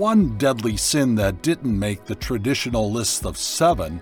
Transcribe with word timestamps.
One 0.00 0.38
deadly 0.38 0.78
sin 0.78 1.16
that 1.16 1.42
didn't 1.42 1.78
make 1.78 2.06
the 2.06 2.14
traditional 2.14 2.90
list 2.90 3.26
of 3.26 3.36
seven, 3.36 4.00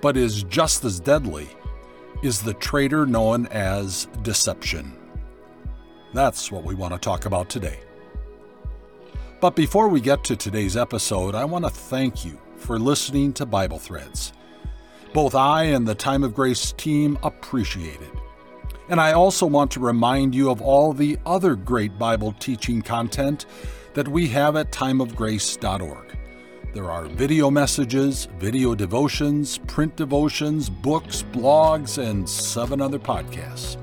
but 0.00 0.16
is 0.16 0.42
just 0.44 0.86
as 0.86 0.98
deadly, 0.98 1.46
is 2.22 2.40
the 2.40 2.54
traitor 2.54 3.04
known 3.04 3.46
as 3.48 4.08
deception. 4.22 4.96
That's 6.14 6.50
what 6.50 6.64
we 6.64 6.74
want 6.74 6.94
to 6.94 6.98
talk 6.98 7.26
about 7.26 7.50
today. 7.50 7.78
But 9.42 9.54
before 9.54 9.88
we 9.88 10.00
get 10.00 10.24
to 10.24 10.34
today's 10.34 10.78
episode, 10.78 11.34
I 11.34 11.44
want 11.44 11.66
to 11.66 11.70
thank 11.70 12.24
you 12.24 12.40
for 12.56 12.78
listening 12.78 13.34
to 13.34 13.44
Bible 13.44 13.78
Threads. 13.78 14.32
Both 15.12 15.34
I 15.34 15.64
and 15.64 15.86
the 15.86 15.94
Time 15.94 16.24
of 16.24 16.32
Grace 16.32 16.72
team 16.72 17.18
appreciate 17.22 18.00
it. 18.00 18.14
And 18.88 18.98
I 18.98 19.12
also 19.12 19.44
want 19.44 19.70
to 19.72 19.80
remind 19.80 20.34
you 20.34 20.48
of 20.48 20.62
all 20.62 20.94
the 20.94 21.18
other 21.26 21.54
great 21.54 21.98
Bible 21.98 22.32
teaching 22.38 22.80
content 22.80 23.44
that 23.94 24.08
we 24.08 24.28
have 24.28 24.56
at 24.56 24.70
timeofgrace.org. 24.70 26.16
There 26.74 26.90
are 26.90 27.04
video 27.04 27.50
messages, 27.50 28.26
video 28.38 28.74
devotions, 28.74 29.58
print 29.58 29.94
devotions, 29.94 30.68
books, 30.68 31.22
blogs, 31.22 31.98
and 31.98 32.28
seven 32.28 32.80
other 32.80 32.98
podcasts. 32.98 33.76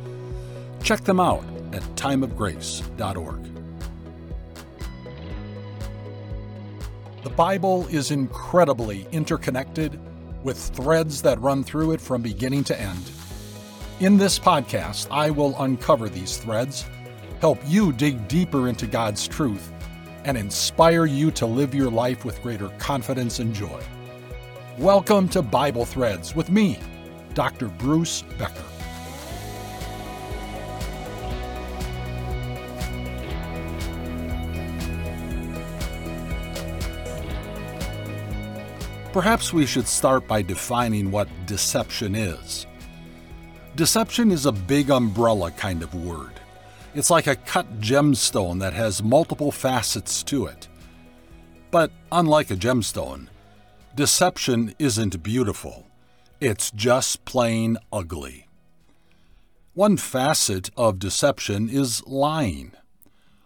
Check 0.83 1.01
them 1.01 1.21
out 1.21 1.45
at 1.71 1.81
timeofgrace.org. 1.95 3.47
The 7.23 7.29
Bible 7.29 7.87
is 7.87 8.11
incredibly 8.11 9.07
interconnected 9.13 9.97
with 10.43 10.57
threads 10.57 11.21
that 11.21 11.39
run 11.39 11.63
through 11.63 11.91
it 11.91 12.01
from 12.01 12.21
beginning 12.21 12.65
to 12.65 12.79
end. 12.79 13.11
In 14.01 14.17
this 14.17 14.39
podcast, 14.39 15.07
I 15.11 15.29
will 15.29 15.55
uncover 15.61 16.09
these 16.09 16.37
threads, 16.37 16.85
help 17.39 17.59
you 17.67 17.93
dig 17.93 18.27
deeper 18.27 18.67
into 18.67 18.87
God's 18.87 19.27
truth, 19.27 19.71
and 20.25 20.37
inspire 20.37 21.05
you 21.05 21.31
to 21.31 21.45
live 21.45 21.73
your 21.73 21.89
life 21.89 22.25
with 22.25 22.41
greater 22.41 22.69
confidence 22.77 23.39
and 23.39 23.53
joy. 23.53 23.81
Welcome 24.77 25.27
to 25.29 25.41
Bible 25.41 25.85
Threads 25.85 26.35
with 26.35 26.49
me, 26.49 26.79
Dr. 27.33 27.67
Bruce 27.67 28.23
Becker. 28.37 28.63
Perhaps 39.13 39.51
we 39.51 39.65
should 39.65 39.87
start 39.87 40.25
by 40.25 40.41
defining 40.41 41.11
what 41.11 41.27
deception 41.45 42.15
is. 42.15 42.65
Deception 43.75 44.31
is 44.31 44.45
a 44.45 44.51
big 44.51 44.89
umbrella 44.89 45.51
kind 45.51 45.83
of 45.83 45.93
word. 45.93 46.40
It's 46.93 47.09
like 47.09 47.27
a 47.27 47.37
cut 47.37 47.79
gemstone 47.79 48.59
that 48.59 48.73
has 48.73 49.01
multiple 49.01 49.51
facets 49.51 50.23
to 50.23 50.45
it. 50.45 50.67
But 51.71 51.89
unlike 52.11 52.51
a 52.51 52.57
gemstone, 52.57 53.27
deception 53.95 54.75
isn't 54.77 55.23
beautiful. 55.23 55.87
It's 56.41 56.69
just 56.71 57.23
plain 57.23 57.77
ugly. 57.93 58.47
One 59.73 59.95
facet 59.95 60.69
of 60.75 60.99
deception 60.99 61.69
is 61.69 62.05
lying. 62.05 62.73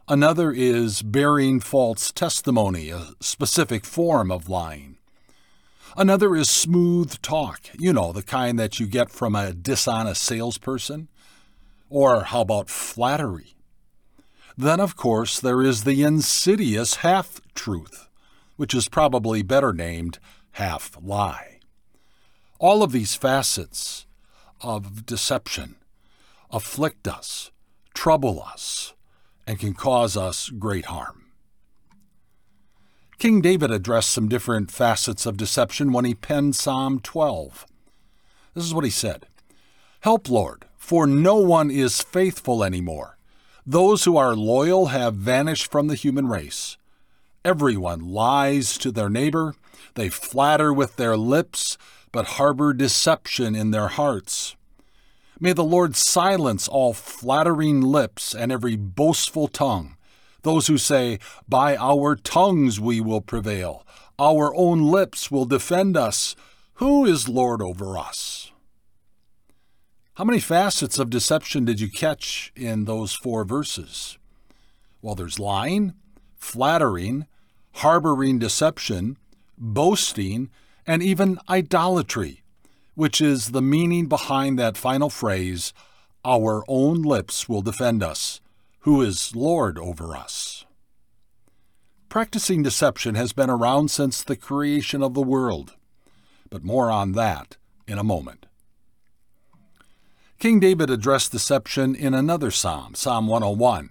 Another 0.07 0.51
is 0.51 1.03
bearing 1.03 1.59
false 1.59 2.11
testimony, 2.11 2.89
a 2.89 3.09
specific 3.19 3.85
form 3.85 4.31
of 4.31 4.49
lying. 4.49 4.97
Another 5.95 6.35
is 6.35 6.49
smooth 6.49 7.21
talk, 7.21 7.69
you 7.77 7.93
know, 7.93 8.11
the 8.11 8.23
kind 8.23 8.57
that 8.57 8.79
you 8.79 8.87
get 8.87 9.11
from 9.11 9.35
a 9.35 9.53
dishonest 9.53 10.23
salesperson. 10.23 11.09
Or 11.89 12.23
how 12.23 12.41
about 12.41 12.69
flattery? 12.69 13.55
Then, 14.57 14.79
of 14.79 14.95
course, 14.95 15.39
there 15.39 15.61
is 15.61 15.83
the 15.83 16.03
insidious 16.03 16.95
half 16.97 17.41
truth, 17.53 18.09
which 18.55 18.73
is 18.73 18.87
probably 18.87 19.41
better 19.43 19.73
named 19.73 20.19
half 20.51 20.97
lie. 21.01 21.59
All 22.59 22.81
of 22.81 22.91
these 22.91 23.15
facets 23.15 24.05
of 24.61 25.05
deception 25.05 25.75
afflict 26.49 27.07
us, 27.07 27.51
trouble 27.93 28.41
us, 28.41 28.93
and 29.45 29.59
can 29.59 29.73
cause 29.73 30.15
us 30.15 30.49
great 30.49 30.85
harm. 30.85 31.25
King 33.17 33.41
David 33.41 33.71
addressed 33.71 34.11
some 34.11 34.27
different 34.27 34.71
facets 34.71 35.25
of 35.25 35.37
deception 35.37 35.91
when 35.91 36.05
he 36.05 36.15
penned 36.15 36.55
Psalm 36.55 36.99
12. 36.99 37.65
This 38.53 38.63
is 38.63 38.73
what 38.73 38.85
he 38.85 38.89
said 38.89 39.27
Help, 40.01 40.29
Lord, 40.29 40.65
for 40.85 41.07
no 41.07 41.35
one 41.37 41.71
is 41.71 42.03
faithful 42.03 42.63
anymore. 42.63 43.17
Those 43.65 44.03
who 44.03 44.17
are 44.17 44.35
loyal 44.35 44.87
have 44.87 45.15
vanished 45.15 45.71
from 45.71 45.87
the 45.87 45.95
human 45.95 46.27
race. 46.27 46.77
Everyone 47.43 48.01
lies 48.01 48.77
to 48.77 48.91
their 48.91 49.09
neighbor, 49.09 49.55
they 49.95 50.09
flatter 50.09 50.71
with 50.71 50.95
their 50.97 51.17
lips, 51.17 51.79
but 52.11 52.37
harbor 52.37 52.71
deception 52.71 53.55
in 53.55 53.71
their 53.71 53.87
hearts. 53.87 54.55
May 55.39 55.53
the 55.53 55.63
Lord 55.63 55.95
silence 55.95 56.67
all 56.67 56.93
flattering 56.93 57.81
lips 57.81 58.35
and 58.35 58.51
every 58.51 58.75
boastful 58.75 59.47
tongue. 59.47 59.97
Those 60.43 60.67
who 60.67 60.77
say, 60.77 61.17
By 61.49 61.75
our 61.75 62.15
tongues 62.15 62.79
we 62.79 63.01
will 63.01 63.21
prevail, 63.21 63.87
our 64.19 64.53
own 64.53 64.83
lips 64.83 65.31
will 65.31 65.45
defend 65.45 65.97
us. 65.97 66.35
Who 66.75 67.05
is 67.05 67.27
Lord 67.27 67.63
over 67.63 67.97
us? 67.97 68.51
How 70.15 70.23
many 70.23 70.39
facets 70.39 70.97
of 70.97 71.09
deception 71.09 71.65
did 71.65 71.81
you 71.81 71.89
catch 71.89 72.53
in 72.55 72.85
those 72.85 73.13
four 73.13 73.43
verses? 73.43 74.17
Well, 75.01 75.13
there's 75.13 75.39
lying, 75.39 75.93
flattering, 76.37 77.27
harboring 77.73 78.39
deception, 78.39 79.17
boasting, 79.57 80.49
and 80.87 81.03
even 81.03 81.37
idolatry, 81.49 82.43
which 82.93 83.19
is 83.19 83.51
the 83.51 83.61
meaning 83.61 84.05
behind 84.05 84.57
that 84.57 84.77
final 84.77 85.09
phrase, 85.09 85.73
Our 86.23 86.63
own 86.69 87.01
lips 87.01 87.49
will 87.49 87.61
defend 87.61 88.01
us. 88.01 88.39
Who 88.79 89.01
is 89.01 89.35
Lord 89.35 89.77
over 89.77 90.15
us? 90.15 90.65
Practicing 92.07 92.63
deception 92.63 93.15
has 93.15 93.33
been 93.33 93.49
around 93.49 93.91
since 93.91 94.23
the 94.23 94.37
creation 94.37 95.03
of 95.03 95.13
the 95.13 95.21
world, 95.21 95.75
but 96.49 96.63
more 96.63 96.89
on 96.89 97.11
that 97.11 97.57
in 97.85 97.97
a 97.97 98.03
moment. 98.03 98.45
King 100.45 100.59
David 100.59 100.91
addressed 100.91 101.31
deception 101.31 101.95
in 101.95 102.13
another 102.13 102.51
psalm, 102.51 102.93
Psalm 102.93 103.25
101. 103.25 103.89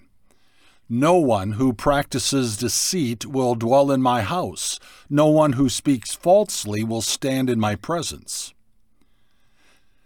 No 0.89 1.17
one 1.17 1.55
who 1.55 1.73
practices 1.73 2.57
deceit 2.57 3.27
will 3.27 3.57
dwell 3.57 3.91
in 3.91 4.01
my 4.01 4.23
house. 4.23 4.79
No 5.11 5.27
one 5.27 5.55
who 5.55 5.69
speaks 5.69 6.15
falsely 6.15 6.85
will 6.85 7.03
stand 7.03 7.51
in 7.51 7.59
my 7.59 7.75
presence. 7.75 8.55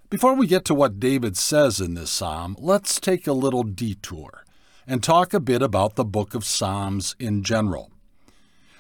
Before 0.08 0.32
we 0.32 0.46
get 0.46 0.64
to 0.64 0.74
what 0.74 0.98
David 0.98 1.36
says 1.36 1.82
in 1.82 1.92
this 1.92 2.10
psalm, 2.10 2.56
let's 2.58 2.98
take 2.98 3.26
a 3.26 3.34
little 3.34 3.62
detour 3.62 4.46
and 4.86 5.02
talk 5.02 5.34
a 5.34 5.40
bit 5.40 5.60
about 5.60 5.96
the 5.96 6.04
book 6.06 6.34
of 6.34 6.46
Psalms 6.46 7.14
in 7.18 7.42
general. 7.42 7.90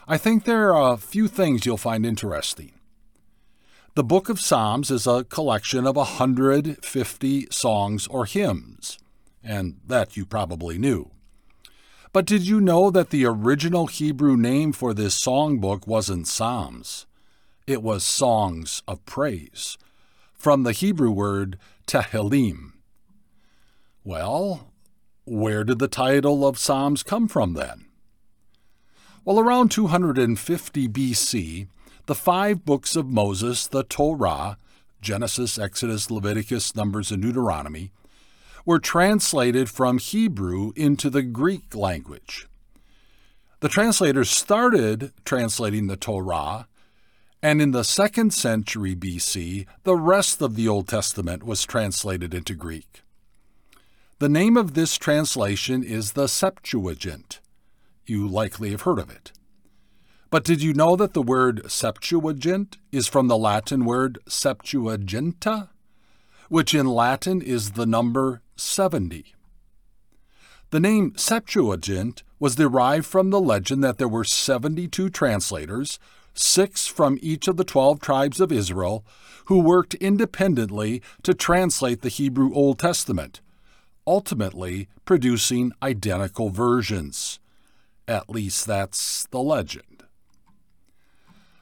I 0.06 0.16
think 0.16 0.44
there 0.44 0.74
are 0.74 0.94
a 0.94 0.96
few 0.96 1.28
things 1.28 1.66
you'll 1.66 1.76
find 1.76 2.06
interesting. 2.06 2.72
The 3.98 4.04
book 4.04 4.28
of 4.28 4.40
Psalms 4.40 4.92
is 4.92 5.08
a 5.08 5.24
collection 5.24 5.84
of 5.84 5.96
150 5.96 7.48
songs 7.50 8.06
or 8.06 8.26
hymns, 8.26 8.96
and 9.42 9.80
that 9.84 10.16
you 10.16 10.24
probably 10.24 10.78
knew. 10.78 11.10
But 12.12 12.24
did 12.24 12.46
you 12.46 12.60
know 12.60 12.92
that 12.92 13.10
the 13.10 13.26
original 13.26 13.88
Hebrew 13.88 14.36
name 14.36 14.70
for 14.70 14.94
this 14.94 15.20
songbook 15.20 15.88
wasn't 15.88 16.28
Psalms? 16.28 17.06
It 17.66 17.82
was 17.82 18.04
Songs 18.04 18.84
of 18.86 19.04
Praise, 19.04 19.76
from 20.32 20.62
the 20.62 20.70
Hebrew 20.70 21.10
word 21.10 21.58
Tehillim. 21.88 22.74
Well, 24.04 24.70
where 25.24 25.64
did 25.64 25.80
the 25.80 25.88
title 25.88 26.46
of 26.46 26.56
Psalms 26.56 27.02
come 27.02 27.26
from 27.26 27.54
then? 27.54 27.86
Well, 29.24 29.40
around 29.40 29.72
250 29.72 30.88
BC, 30.88 31.66
the 32.08 32.14
five 32.14 32.64
books 32.64 32.96
of 32.96 33.06
Moses, 33.06 33.66
the 33.66 33.82
Torah, 33.82 34.56
Genesis, 35.02 35.58
Exodus, 35.58 36.10
Leviticus, 36.10 36.74
Numbers, 36.74 37.12
and 37.12 37.20
Deuteronomy, 37.20 37.92
were 38.64 38.78
translated 38.78 39.68
from 39.68 39.98
Hebrew 39.98 40.72
into 40.74 41.10
the 41.10 41.20
Greek 41.20 41.74
language. 41.74 42.48
The 43.60 43.68
translators 43.68 44.30
started 44.30 45.12
translating 45.26 45.86
the 45.86 45.98
Torah, 45.98 46.66
and 47.42 47.60
in 47.60 47.72
the 47.72 47.84
second 47.84 48.32
century 48.32 48.96
BC, 48.96 49.66
the 49.84 49.96
rest 49.96 50.40
of 50.40 50.54
the 50.54 50.66
Old 50.66 50.88
Testament 50.88 51.42
was 51.42 51.66
translated 51.66 52.32
into 52.32 52.54
Greek. 52.54 53.02
The 54.18 54.30
name 54.30 54.56
of 54.56 54.72
this 54.72 54.96
translation 54.96 55.84
is 55.84 56.12
the 56.12 56.26
Septuagint. 56.26 57.40
You 58.06 58.26
likely 58.26 58.70
have 58.70 58.82
heard 58.82 58.98
of 58.98 59.10
it. 59.10 59.32
But 60.30 60.44
did 60.44 60.62
you 60.62 60.74
know 60.74 60.94
that 60.96 61.14
the 61.14 61.22
word 61.22 61.70
Septuagint 61.70 62.76
is 62.92 63.08
from 63.08 63.28
the 63.28 63.36
Latin 63.36 63.86
word 63.86 64.18
Septuaginta, 64.28 65.70
which 66.50 66.74
in 66.74 66.86
Latin 66.86 67.40
is 67.40 67.72
the 67.72 67.86
number 67.86 68.42
70? 68.54 69.34
The 70.70 70.80
name 70.80 71.14
Septuagint 71.16 72.22
was 72.38 72.56
derived 72.56 73.06
from 73.06 73.30
the 73.30 73.40
legend 73.40 73.82
that 73.82 73.96
there 73.96 74.08
were 74.08 74.24
72 74.24 75.08
translators, 75.08 75.98
six 76.34 76.86
from 76.86 77.18
each 77.22 77.48
of 77.48 77.56
the 77.56 77.64
12 77.64 77.98
tribes 77.98 78.38
of 78.38 78.52
Israel, 78.52 79.06
who 79.46 79.60
worked 79.60 79.94
independently 79.94 81.00
to 81.22 81.32
translate 81.32 82.02
the 82.02 82.10
Hebrew 82.10 82.52
Old 82.52 82.78
Testament, 82.78 83.40
ultimately 84.06 84.88
producing 85.06 85.72
identical 85.82 86.50
versions. 86.50 87.40
At 88.06 88.28
least 88.28 88.66
that's 88.66 89.26
the 89.30 89.40
legend. 89.40 89.97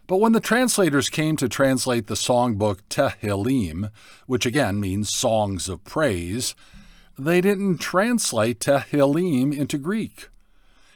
But 0.06 0.19
when 0.19 0.32
the 0.32 0.41
translators 0.41 1.08
came 1.08 1.37
to 1.37 1.49
translate 1.49 2.06
the 2.06 2.14
songbook 2.14 2.81
Tehillim, 2.88 3.91
which 4.26 4.47
again 4.47 4.79
means 4.79 5.12
songs 5.12 5.69
of 5.69 5.82
praise, 5.85 6.55
they 7.19 7.41
didn't 7.41 7.79
translate 7.79 8.61
Tehillim 8.61 9.56
into 9.56 9.79
Greek. 9.79 10.29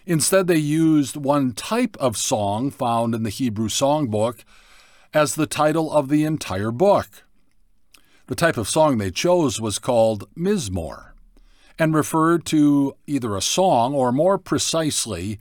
Instead, 0.07 0.47
they 0.47 0.57
used 0.57 1.17
one 1.17 1.53
type 1.53 1.97
of 1.99 2.17
song 2.17 2.71
found 2.71 3.15
in 3.15 3.23
the 3.23 3.31
Hebrew 3.31 3.69
songbook 3.69 4.45
as 5.13 5.35
the 5.35 5.47
title 5.47 5.93
of 5.93 6.09
the 6.09 6.25
entire 6.25 6.71
book. 6.71 7.25
The 8.29 8.35
type 8.37 8.57
of 8.57 8.69
song 8.69 8.99
they 8.99 9.11
chose 9.11 9.61
was 9.61 9.81
called 9.81 10.29
Mizmor 10.37 11.11
and 11.79 11.95
referred 11.95 12.45
to 12.47 12.95
either 13.07 13.35
a 13.35 13.43
song 13.43 13.95
or, 13.95 14.13
more 14.13 14.39
precisely, 14.39 15.39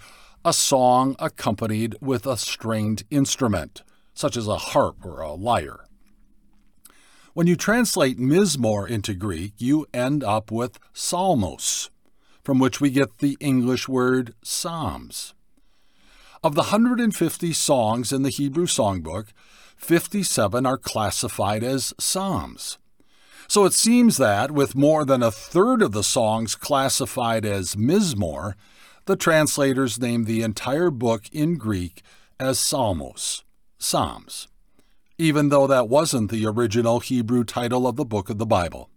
a 0.50 0.54
song 0.54 1.16
accompanied 1.20 1.96
with 2.02 2.26
a 2.26 2.36
stringed 2.36 3.04
instrument, 3.12 3.84
such 4.16 4.36
as 4.36 4.48
a 4.48 4.58
harp 4.58 5.06
or 5.06 5.22
a 5.22 5.34
lyre. 5.34 5.86
When 7.36 7.46
you 7.46 7.56
translate 7.56 8.18
Mizmor 8.18 8.90
into 8.90 9.14
Greek, 9.14 9.54
you 9.60 9.86
end 9.94 10.24
up 10.24 10.50
with 10.50 10.80
psalmos, 10.92 11.92
from 12.44 12.58
which 12.58 12.82
we 12.82 12.90
get 12.90 13.20
the 13.20 13.38
English 13.40 13.88
word 13.88 14.34
psalms. 14.44 15.36
Of 16.44 16.56
the 16.56 16.72
150 16.74 17.54
songs 17.54 18.12
in 18.12 18.24
the 18.24 18.32
Hebrew 18.32 18.66
songbook, 18.66 19.28
57 19.78 20.66
are 20.66 20.80
classified 20.80 21.64
as 21.64 21.94
psalms. 22.00 22.80
So 23.48 23.66
it 23.66 23.74
seems 23.74 24.18
that, 24.18 24.50
with 24.50 24.74
more 24.74 25.06
than 25.06 25.22
a 25.22 25.30
third 25.30 25.84
of 25.84 25.92
the 25.92 26.04
songs 26.04 26.56
classified 26.56 27.46
as 27.46 27.76
Mizmor, 27.76 28.56
the 29.10 29.16
translators 29.16 30.00
named 30.00 30.28
the 30.28 30.44
entire 30.44 30.92
book 30.92 31.24
in 31.32 31.56
Greek 31.56 32.04
as 32.40 32.60
Psalmos, 32.60 33.42
Psalms, 33.80 34.48
even 35.18 35.50
though 35.50 35.66
that 35.66 35.90
wasn't 35.90 36.30
the 36.30 36.46
original 36.46 37.00
Hebrew 37.00 37.44
title 37.44 37.88
of 37.88 37.96
the 37.96 38.06
book 38.06 38.30
of 38.30 38.38
the 38.38 38.46
Bible. 38.46 38.92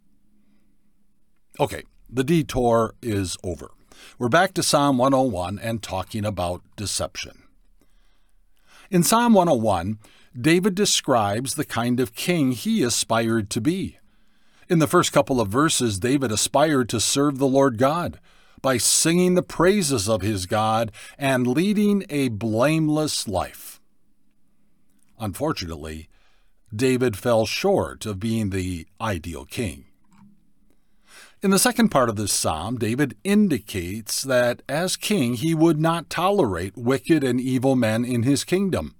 Okay, 1.58 1.84
the 2.10 2.24
detour 2.24 2.94
is 3.00 3.38
over. 3.42 3.70
We're 4.18 4.28
back 4.28 4.52
to 4.52 4.62
Psalm 4.62 4.98
101 4.98 5.58
and 5.58 5.82
talking 5.82 6.26
about 6.26 6.60
deception. 6.76 7.44
In 8.90 9.02
Psalm 9.02 9.32
101, 9.32 9.98
David 10.38 10.74
describes 10.74 11.54
the 11.54 11.64
kind 11.64 11.98
of 11.98 12.14
king 12.14 12.52
he 12.52 12.82
aspired 12.82 13.48
to 13.48 13.62
be. 13.62 13.96
In 14.68 14.78
the 14.78 14.86
first 14.86 15.10
couple 15.10 15.40
of 15.40 15.48
verses, 15.48 15.98
David 15.98 16.30
aspired 16.30 16.90
to 16.90 17.00
serve 17.00 17.38
the 17.38 17.48
Lord 17.48 17.78
God 17.78 18.20
by 18.62 18.78
singing 18.78 19.34
the 19.34 19.42
praises 19.42 20.08
of 20.08 20.22
his 20.22 20.46
God 20.46 20.92
and 21.18 21.46
leading 21.46 22.04
a 22.08 22.28
blameless 22.28 23.28
life. 23.28 23.80
Unfortunately, 25.18 26.08
David 26.74 27.16
fell 27.16 27.44
short 27.44 28.06
of 28.06 28.18
being 28.18 28.50
the 28.50 28.86
ideal 29.00 29.44
king. 29.44 29.84
In 31.42 31.50
the 31.50 31.58
second 31.58 31.88
part 31.88 32.08
of 32.08 32.14
this 32.14 32.32
psalm, 32.32 32.78
David 32.78 33.16
indicates 33.24 34.22
that 34.22 34.62
as 34.68 34.96
king 34.96 35.34
he 35.34 35.56
would 35.56 35.80
not 35.80 36.08
tolerate 36.08 36.76
wicked 36.76 37.24
and 37.24 37.40
evil 37.40 37.74
men 37.74 38.04
in 38.04 38.22
his 38.22 38.44
kingdom. 38.44 38.94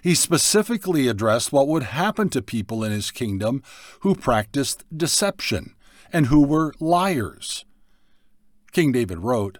He 0.00 0.14
specifically 0.14 1.08
addressed 1.08 1.52
what 1.52 1.66
would 1.66 1.82
happen 1.82 2.28
to 2.30 2.40
people 2.40 2.84
in 2.84 2.92
his 2.92 3.10
kingdom 3.10 3.64
who 4.00 4.14
practiced 4.14 4.84
deception 4.96 5.74
and 6.12 6.26
who 6.26 6.46
were 6.46 6.72
liars. 6.78 7.64
King 8.76 8.92
David 8.92 9.20
wrote, 9.20 9.56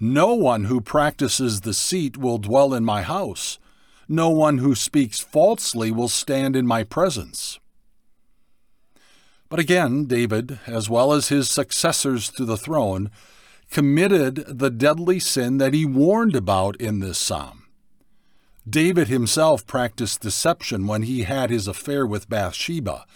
No 0.00 0.34
one 0.34 0.64
who 0.64 0.80
practices 0.80 1.60
deceit 1.60 2.16
will 2.16 2.38
dwell 2.38 2.74
in 2.74 2.84
my 2.84 3.02
house. 3.02 3.60
No 4.08 4.30
one 4.30 4.58
who 4.58 4.74
speaks 4.74 5.20
falsely 5.20 5.92
will 5.92 6.08
stand 6.08 6.56
in 6.56 6.66
my 6.66 6.82
presence. 6.82 7.60
But 9.48 9.60
again, 9.60 10.06
David, 10.06 10.58
as 10.66 10.90
well 10.90 11.12
as 11.12 11.28
his 11.28 11.48
successors 11.48 12.30
to 12.30 12.44
the 12.44 12.56
throne, 12.56 13.12
committed 13.70 14.58
the 14.58 14.70
deadly 14.70 15.20
sin 15.20 15.58
that 15.58 15.72
he 15.72 15.84
warned 15.84 16.34
about 16.34 16.74
in 16.80 16.98
this 16.98 17.18
psalm. 17.18 17.66
David 18.68 19.06
himself 19.06 19.68
practiced 19.68 20.20
deception 20.20 20.88
when 20.88 21.02
he 21.02 21.22
had 21.22 21.50
his 21.50 21.68
affair 21.68 22.04
with 22.04 22.28
Bathsheba 22.28 23.06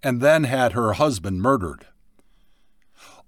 and 0.00 0.20
then 0.20 0.44
had 0.44 0.74
her 0.74 0.92
husband 0.92 1.42
murdered. 1.42 1.88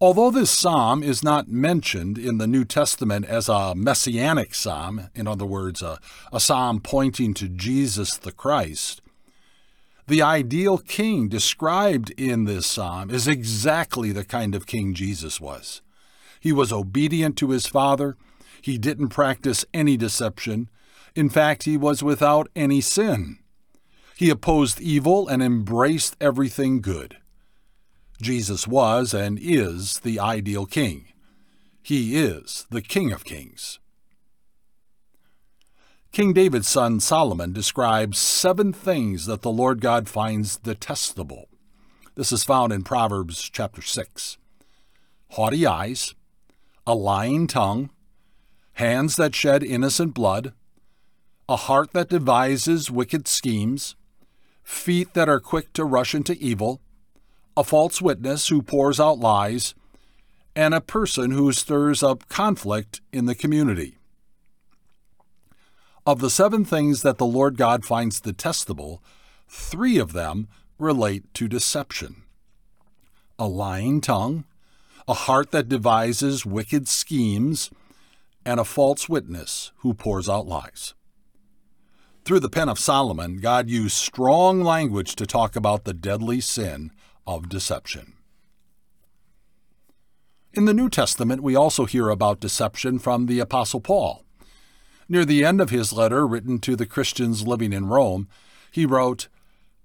Although 0.01 0.31
this 0.31 0.51
psalm 0.51 1.03
is 1.03 1.23
not 1.23 1.49
mentioned 1.49 2.19
in 2.19 2.39
the 2.39 2.47
New 2.47 2.65
Testament 2.65 3.27
as 3.27 3.49
a 3.49 3.75
messianic 3.75 4.55
psalm, 4.55 5.09
in 5.15 5.29
other 5.29 5.47
words, 5.47 5.83
a, 5.83 5.99
a 6.33 6.41
psalm 6.41 6.81
pointing 6.81 7.33
to 7.35 7.49
Jesus 7.49 8.17
the 8.17 8.33
Christ, 8.33 9.01
the 10.07 10.21
ideal 10.21 10.79
king 10.79 11.29
described 11.29 12.11
in 12.19 12.45
this 12.45 12.67
psalm 12.67 13.09
is 13.09 13.27
exactly 13.27 14.13
the 14.13 14.25
kind 14.25 14.55
of 14.55 14.67
king 14.67 14.95
Jesus 14.95 15.41
was. 15.41 15.81
He 16.41 16.53
was 16.53 16.73
obedient 16.73 17.39
to 17.39 17.51
his 17.51 17.67
father, 17.67 18.17
he 18.61 18.77
didn't 18.77 19.09
practice 19.09 19.65
any 19.73 19.97
deception, 19.97 20.69
in 21.15 21.31
fact, 21.31 21.63
he 21.63 21.77
was 21.77 22.03
without 22.03 22.49
any 22.57 22.81
sin. 22.81 23.39
He 24.17 24.31
opposed 24.31 24.81
evil 24.81 25.29
and 25.29 25.43
embraced 25.43 26.17
everything 26.21 26.81
good. 26.81 27.19
Jesus 28.21 28.67
was 28.67 29.13
and 29.13 29.39
is 29.41 30.01
the 30.01 30.21
ideal 30.21 30.67
king. 30.67 31.07
He 31.83 32.17
is 32.17 32.67
the 32.71 32.81
King 32.81 33.13
of 33.13 33.25
Kings. 33.25 33.79
King 36.13 36.33
David's 36.33 36.69
son 36.69 37.01
Solomon 37.01 37.53
describes 37.53 38.19
seven 38.19 38.73
things 38.73 39.27
that 39.27 39.43
the 39.43 39.51
Lord 39.51 39.81
God 39.81 40.09
finds 40.09 40.57
detestable. 40.57 41.49
This 42.15 42.31
is 42.31 42.45
found 42.45 42.73
in 42.73 42.85
Proverbs 42.85 43.51
chapter 43.53 43.83
6. 43.83 44.39
Haughty 45.31 45.67
eyes, 45.67 46.15
a 46.87 46.95
lying 46.95 47.49
tongue, 47.49 47.91
hands 48.75 49.17
that 49.17 49.35
shed 49.35 49.65
innocent 49.65 50.15
blood, 50.15 50.53
a 51.49 51.57
heart 51.57 51.93
that 51.93 52.11
devises 52.11 52.91
wicked 52.91 53.27
schemes, 53.27 53.97
feet 54.63 55.15
that 55.15 55.29
are 55.29 55.41
quick 55.41 55.73
to 55.73 55.85
rush 55.85 56.15
into 56.15 56.35
evil, 56.35 56.81
a 57.57 57.65
false 57.65 58.03
witness 58.03 58.49
who 58.49 58.63
pours 58.63 58.99
out 58.99 59.19
lies, 59.19 59.75
and 60.57 60.75
a 60.75 60.81
person 60.81 61.31
who 61.31 61.53
stirs 61.53 62.03
up 62.03 62.29
conflict 62.29 63.01
in 63.13 63.27
the 63.27 63.35
community. 63.35 63.99
Of 66.07 66.21
the 66.21 66.31
seven 66.31 66.65
things 66.65 67.03
that 67.03 67.19
the 67.19 67.27
Lord 67.27 67.57
God 67.57 67.85
finds 67.85 68.21
detestable, 68.21 69.03
three 69.49 69.99
of 69.99 70.13
them 70.13 70.49
relate 70.79 71.33
to 71.35 71.49
deception 71.49 72.23
a 73.37 73.49
lying 73.49 74.01
tongue, 74.01 74.45
a 75.09 75.15
heart 75.15 75.51
that 75.51 75.69
devises 75.69 76.47
wicked 76.47 76.87
schemes, 76.87 77.69
and 78.47 78.61
a 78.61 78.65
false 78.65 79.09
witness 79.09 79.73
who 79.79 79.93
pours 79.93 80.29
out 80.29 80.47
lies. 80.47 80.95
Through 82.25 82.41
the 82.41 82.49
pen 82.49 82.69
of 82.69 82.79
Solomon, 82.79 83.39
God 83.39 83.69
used 83.69 83.97
strong 83.97 84.63
language 84.63 85.17
to 85.17 85.27
talk 85.27 85.57
about 85.57 85.85
the 85.85 85.93
deadly 85.93 86.41
sin 86.41 86.93
of 87.27 87.49
deception. 87.49 88.15
In 90.53 90.67
the 90.67 90.75
New 90.75 90.89
Testament, 90.89 91.43
we 91.43 91.57
also 91.57 91.85
hear 91.85 92.09
about 92.09 92.41
deception 92.41 92.99
from 92.99 93.27
the 93.27 93.41
Apostle 93.41 93.81
Paul. 93.81 94.25
Near 95.09 95.25
the 95.25 95.45
end 95.45 95.61
of 95.61 95.71
his 95.71 95.93
letter 95.93 96.27
written 96.27 96.59
to 96.61 96.77
the 96.77 96.87
Christians 96.87 97.47
living 97.47 97.73
in 97.73 97.87
Rome, 97.87 98.29
he 98.71 98.87
wrote, 98.87 99.29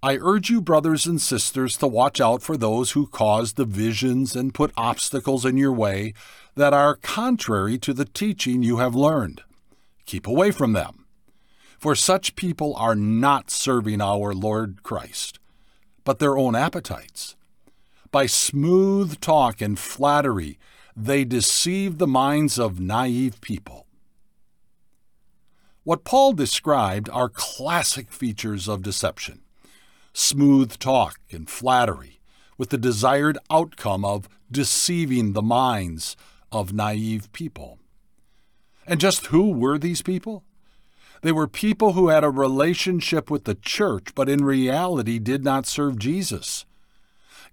I 0.01 0.17
urge 0.17 0.49
you, 0.49 0.61
brothers 0.61 1.05
and 1.05 1.19
sisters, 1.19 1.75
to 1.77 1.87
watch 1.87 2.21
out 2.21 2.41
for 2.41 2.55
those 2.55 2.91
who 2.91 3.07
cause 3.07 3.53
divisions 3.53 4.35
and 4.35 4.53
put 4.53 4.71
obstacles 4.77 5.43
in 5.43 5.57
your 5.57 5.73
way 5.73 6.13
that 6.55 6.73
are 6.73 6.95
contrary 6.95 7.77
to 7.79 7.93
the 7.93 8.05
teaching 8.05 8.63
you 8.63 8.77
have 8.77 8.95
learned. 8.95 9.41
Keep 10.05 10.25
away 10.27 10.51
from 10.51 10.73
them 10.73 10.99
for 11.79 11.95
such 11.95 12.35
people 12.35 12.75
are 12.75 12.95
not 12.95 13.49
serving 13.49 14.01
our 14.01 14.33
Lord 14.33 14.83
Christ, 14.83 15.38
but 16.09 16.17
their 16.17 16.39
own 16.39 16.55
appetites. 16.55 17.35
By 18.09 18.25
smooth 18.25 19.21
talk 19.21 19.61
and 19.61 19.77
flattery, 19.77 20.57
they 20.95 21.23
deceive 21.23 21.99
the 21.99 22.07
minds 22.07 22.57
of 22.57 22.79
naive 22.79 23.39
people. 23.41 23.85
What 25.83 26.03
Paul 26.03 26.33
described 26.33 27.11
are 27.11 27.29
classic 27.29 28.11
features 28.11 28.67
of 28.67 28.81
deception 28.81 29.41
smooth 30.11 30.79
talk 30.79 31.19
and 31.29 31.47
flattery, 31.47 32.19
with 32.57 32.71
the 32.71 32.79
desired 32.79 33.37
outcome 33.51 34.03
of 34.03 34.27
deceiving 34.49 35.33
the 35.33 35.43
minds 35.43 36.17
of 36.51 36.73
naive 36.73 37.31
people. 37.33 37.77
And 38.87 38.99
just 38.99 39.27
who 39.27 39.51
were 39.51 39.77
these 39.77 40.01
people? 40.01 40.43
They 41.21 41.31
were 41.31 41.47
people 41.47 41.93
who 41.93 42.09
had 42.09 42.23
a 42.23 42.29
relationship 42.29 43.29
with 43.29 43.43
the 43.43 43.55
church, 43.55 44.15
but 44.15 44.29
in 44.29 44.43
reality 44.43 45.19
did 45.19 45.43
not 45.43 45.65
serve 45.65 45.99
Jesus. 45.99 46.65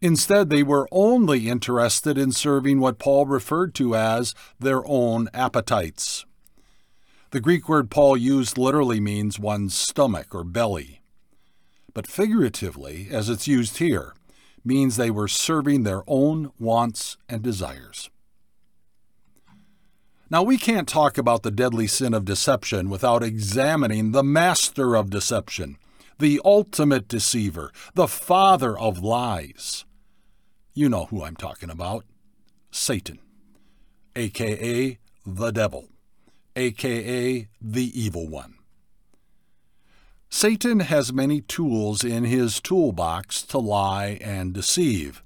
Instead, 0.00 0.50
they 0.50 0.62
were 0.62 0.88
only 0.92 1.48
interested 1.48 2.18
in 2.18 2.30
serving 2.30 2.80
what 2.80 2.98
Paul 2.98 3.26
referred 3.26 3.74
to 3.76 3.96
as 3.96 4.34
their 4.60 4.86
own 4.86 5.28
appetites. 5.32 6.24
The 7.30 7.40
Greek 7.40 7.68
word 7.68 7.90
Paul 7.90 8.16
used 8.16 8.56
literally 8.56 9.00
means 9.00 9.38
one's 9.38 9.74
stomach 9.74 10.34
or 10.34 10.44
belly. 10.44 11.00
But 11.92 12.06
figuratively, 12.06 13.08
as 13.10 13.28
it's 13.28 13.48
used 13.48 13.78
here, 13.78 14.14
means 14.64 14.96
they 14.96 15.10
were 15.10 15.28
serving 15.28 15.82
their 15.82 16.02
own 16.06 16.52
wants 16.58 17.16
and 17.28 17.42
desires. 17.42 18.10
Now, 20.28 20.42
we 20.42 20.58
can't 20.58 20.88
talk 20.88 21.18
about 21.18 21.44
the 21.44 21.52
deadly 21.52 21.86
sin 21.86 22.12
of 22.12 22.24
deception 22.24 22.90
without 22.90 23.22
examining 23.22 24.10
the 24.10 24.24
master 24.24 24.96
of 24.96 25.08
deception, 25.08 25.76
the 26.18 26.40
ultimate 26.44 27.06
deceiver, 27.06 27.70
the 27.94 28.08
father 28.08 28.76
of 28.76 28.98
lies. 28.98 29.84
You 30.74 30.88
know 30.88 31.04
who 31.06 31.22
I'm 31.22 31.36
talking 31.36 31.70
about 31.70 32.04
Satan, 32.72 33.20
aka 34.16 34.98
the 35.24 35.50
devil, 35.52 35.88
aka 36.56 37.48
the 37.60 38.00
evil 38.00 38.28
one. 38.28 38.54
Satan 40.28 40.80
has 40.80 41.12
many 41.12 41.40
tools 41.40 42.02
in 42.02 42.24
his 42.24 42.60
toolbox 42.60 43.42
to 43.42 43.58
lie 43.58 44.18
and 44.20 44.52
deceive, 44.52 45.22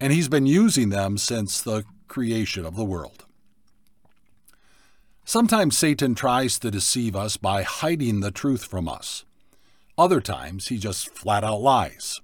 and 0.00 0.14
he's 0.14 0.30
been 0.30 0.46
using 0.46 0.88
them 0.88 1.18
since 1.18 1.60
the 1.60 1.84
creation 2.08 2.64
of 2.64 2.74
the 2.74 2.86
world. 2.86 3.26
Sometimes 5.28 5.76
Satan 5.76 6.14
tries 6.14 6.58
to 6.58 6.70
deceive 6.70 7.14
us 7.14 7.36
by 7.36 7.62
hiding 7.62 8.20
the 8.20 8.30
truth 8.30 8.64
from 8.64 8.88
us. 8.88 9.26
Other 9.98 10.22
times 10.22 10.68
he 10.68 10.78
just 10.78 11.14
flat 11.14 11.44
out 11.44 11.60
lies. 11.60 12.22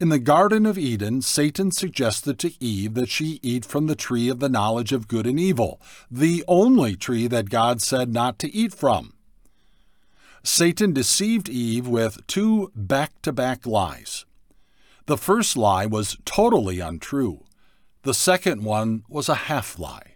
In 0.00 0.08
the 0.08 0.18
Garden 0.18 0.64
of 0.64 0.78
Eden, 0.78 1.20
Satan 1.20 1.70
suggested 1.70 2.38
to 2.38 2.54
Eve 2.58 2.94
that 2.94 3.10
she 3.10 3.38
eat 3.42 3.66
from 3.66 3.86
the 3.86 3.94
tree 3.94 4.30
of 4.30 4.40
the 4.40 4.48
knowledge 4.48 4.94
of 4.94 5.08
good 5.08 5.26
and 5.26 5.38
evil, 5.38 5.78
the 6.10 6.42
only 6.48 6.96
tree 6.96 7.26
that 7.26 7.50
God 7.50 7.82
said 7.82 8.14
not 8.14 8.38
to 8.38 8.50
eat 8.50 8.72
from. 8.72 9.12
Satan 10.42 10.94
deceived 10.94 11.50
Eve 11.50 11.86
with 11.86 12.26
two 12.26 12.72
back 12.74 13.20
to 13.20 13.30
back 13.30 13.66
lies. 13.66 14.24
The 15.04 15.18
first 15.18 15.54
lie 15.54 15.84
was 15.84 16.16
totally 16.24 16.80
untrue, 16.80 17.44
the 18.04 18.14
second 18.14 18.64
one 18.64 19.04
was 19.06 19.28
a 19.28 19.34
half 19.34 19.78
lie. 19.78 20.13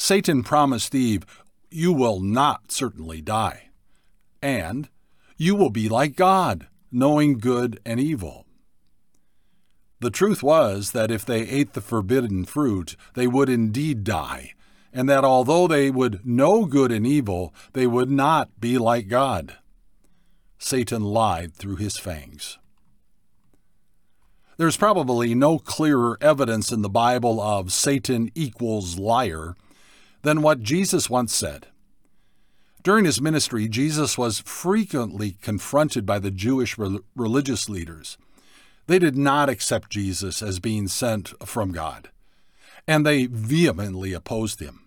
Satan 0.00 0.42
promised 0.42 0.94
Eve, 0.94 1.26
You 1.70 1.92
will 1.92 2.20
not 2.20 2.72
certainly 2.72 3.20
die. 3.20 3.68
And 4.40 4.88
you 5.36 5.54
will 5.54 5.68
be 5.68 5.90
like 5.90 6.16
God, 6.16 6.68
knowing 6.90 7.36
good 7.36 7.78
and 7.84 8.00
evil. 8.00 8.46
The 10.00 10.08
truth 10.08 10.42
was 10.42 10.92
that 10.92 11.10
if 11.10 11.26
they 11.26 11.42
ate 11.42 11.74
the 11.74 11.82
forbidden 11.82 12.46
fruit, 12.46 12.96
they 13.12 13.26
would 13.26 13.50
indeed 13.50 14.02
die, 14.02 14.54
and 14.90 15.06
that 15.10 15.22
although 15.22 15.68
they 15.68 15.90
would 15.90 16.24
know 16.24 16.64
good 16.64 16.90
and 16.90 17.06
evil, 17.06 17.54
they 17.74 17.86
would 17.86 18.10
not 18.10 18.58
be 18.58 18.78
like 18.78 19.06
God. 19.06 19.58
Satan 20.58 21.02
lied 21.02 21.52
through 21.54 21.76
his 21.76 21.98
fangs. 21.98 22.58
There's 24.56 24.78
probably 24.78 25.34
no 25.34 25.58
clearer 25.58 26.16
evidence 26.22 26.72
in 26.72 26.80
the 26.80 26.88
Bible 26.88 27.38
of 27.38 27.70
Satan 27.70 28.30
equals 28.34 28.98
liar 28.98 29.56
than 30.22 30.42
what 30.42 30.60
Jesus 30.60 31.08
once 31.08 31.34
said. 31.34 31.66
During 32.82 33.04
his 33.04 33.20
ministry, 33.20 33.68
Jesus 33.68 34.16
was 34.16 34.40
frequently 34.40 35.32
confronted 35.42 36.06
by 36.06 36.18
the 36.18 36.30
Jewish 36.30 36.78
re- 36.78 36.98
religious 37.14 37.68
leaders. 37.68 38.16
They 38.86 38.98
did 38.98 39.16
not 39.16 39.48
accept 39.48 39.90
Jesus 39.90 40.42
as 40.42 40.58
being 40.58 40.88
sent 40.88 41.34
from 41.46 41.72
God, 41.72 42.08
and 42.88 43.04
they 43.04 43.26
vehemently 43.26 44.14
opposed 44.14 44.60
him. 44.60 44.86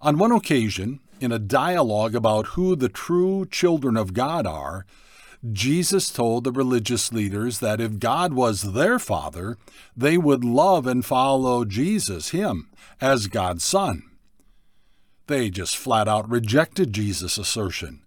On 0.00 0.18
one 0.18 0.32
occasion, 0.32 1.00
in 1.20 1.32
a 1.32 1.38
dialogue 1.38 2.14
about 2.14 2.48
who 2.48 2.76
the 2.76 2.88
true 2.88 3.46
children 3.50 3.96
of 3.96 4.14
God 4.14 4.46
are, 4.46 4.86
Jesus 5.52 6.10
told 6.10 6.44
the 6.44 6.52
religious 6.52 7.12
leaders 7.12 7.58
that 7.58 7.80
if 7.80 7.98
God 7.98 8.32
was 8.32 8.72
their 8.74 8.98
father, 8.98 9.56
they 9.96 10.16
would 10.16 10.44
love 10.44 10.86
and 10.86 11.04
follow 11.04 11.64
Jesus, 11.64 12.30
him, 12.30 12.70
as 13.00 13.26
God's 13.26 13.64
son. 13.64 14.04
They 15.26 15.50
just 15.50 15.76
flat 15.76 16.08
out 16.08 16.28
rejected 16.28 16.92
Jesus' 16.92 17.38
assertion. 17.38 18.02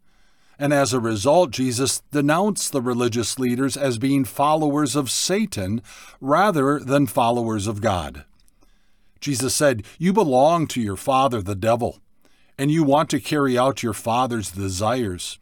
And 0.58 0.74
as 0.74 0.94
a 0.94 1.00
result, 1.00 1.52
Jesus 1.52 2.02
denounced 2.12 2.72
the 2.72 2.82
religious 2.82 3.40
leaders 3.40 3.78
as 3.78 3.98
being 3.98 4.26
followers 4.26 4.96
of 4.96 5.10
Satan 5.10 5.82
rather 6.20 6.80
than 6.80 7.08
followers 7.08 7.66
of 7.66 7.82
God. 7.82 8.26
Jesus 9.22 9.56
said, 9.56 9.84
You 9.98 10.12
belong 10.12 10.68
to 10.68 10.82
your 10.82 10.98
father, 10.98 11.42
the 11.42 11.56
devil, 11.56 12.00
and 12.58 12.70
you 12.72 12.84
want 12.84 13.10
to 13.12 13.22
carry 13.22 13.58
out 13.58 13.84
your 13.84 13.94
father's 13.94 14.52
desires. 14.52 15.40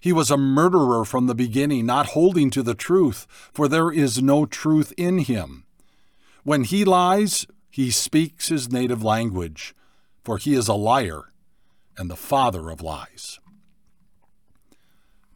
He 0.00 0.12
was 0.12 0.30
a 0.30 0.38
murderer 0.38 1.04
from 1.04 1.26
the 1.26 1.34
beginning, 1.34 1.84
not 1.84 2.08
holding 2.08 2.50
to 2.50 2.62
the 2.62 2.74
truth, 2.74 3.26
for 3.52 3.68
there 3.68 3.90
is 3.90 4.22
no 4.22 4.46
truth 4.46 4.92
in 4.96 5.18
him. 5.18 5.64
When 6.44 6.64
he 6.64 6.84
lies, 6.84 7.46
he 7.70 7.90
speaks 7.90 8.48
his 8.48 8.70
native 8.70 9.02
language 9.02 9.74
for 10.26 10.38
he 10.38 10.54
is 10.54 10.66
a 10.66 10.74
liar 10.74 11.30
and 11.96 12.10
the 12.10 12.16
father 12.16 12.68
of 12.68 12.82
lies. 12.82 13.38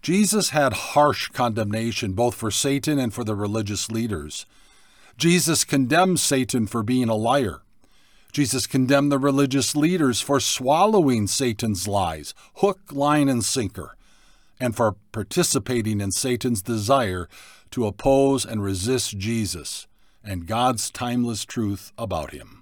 Jesus 0.03 0.51
had 0.51 0.73
harsh 0.73 1.29
condemnation 1.29 2.15
both 2.15 2.35
for 2.35 2.51
Satan 2.51 2.99
and 2.99 3.15
for 3.15 3.23
the 3.23 3.37
religious 3.37 3.89
leaders. 3.89 4.47
Jesus 5.17 5.63
condemned 5.63 6.19
Satan 6.19 6.67
for 6.67 6.83
being 6.83 7.09
a 7.09 7.15
liar. 7.15 7.63
Jesus 8.33 8.67
condemned 8.67 9.13
the 9.13 9.19
religious 9.21 9.77
leaders 9.77 10.21
for 10.21 10.41
swallowing 10.41 11.29
Satan's 11.29 11.87
lies, 11.87 12.35
hook, 12.57 12.81
line, 12.91 13.29
and 13.29 13.45
sinker, 13.45 13.97
and 14.59 14.75
for 14.75 14.97
participating 15.13 16.01
in 16.01 16.11
Satan's 16.11 16.63
desire 16.63 17.29
to 17.71 17.87
oppose 17.87 18.45
and 18.45 18.61
resist 18.61 19.17
Jesus 19.19 19.87
and 20.25 20.49
God's 20.49 20.91
timeless 20.91 21.45
truth 21.45 21.93
about 21.97 22.33
him. 22.33 22.60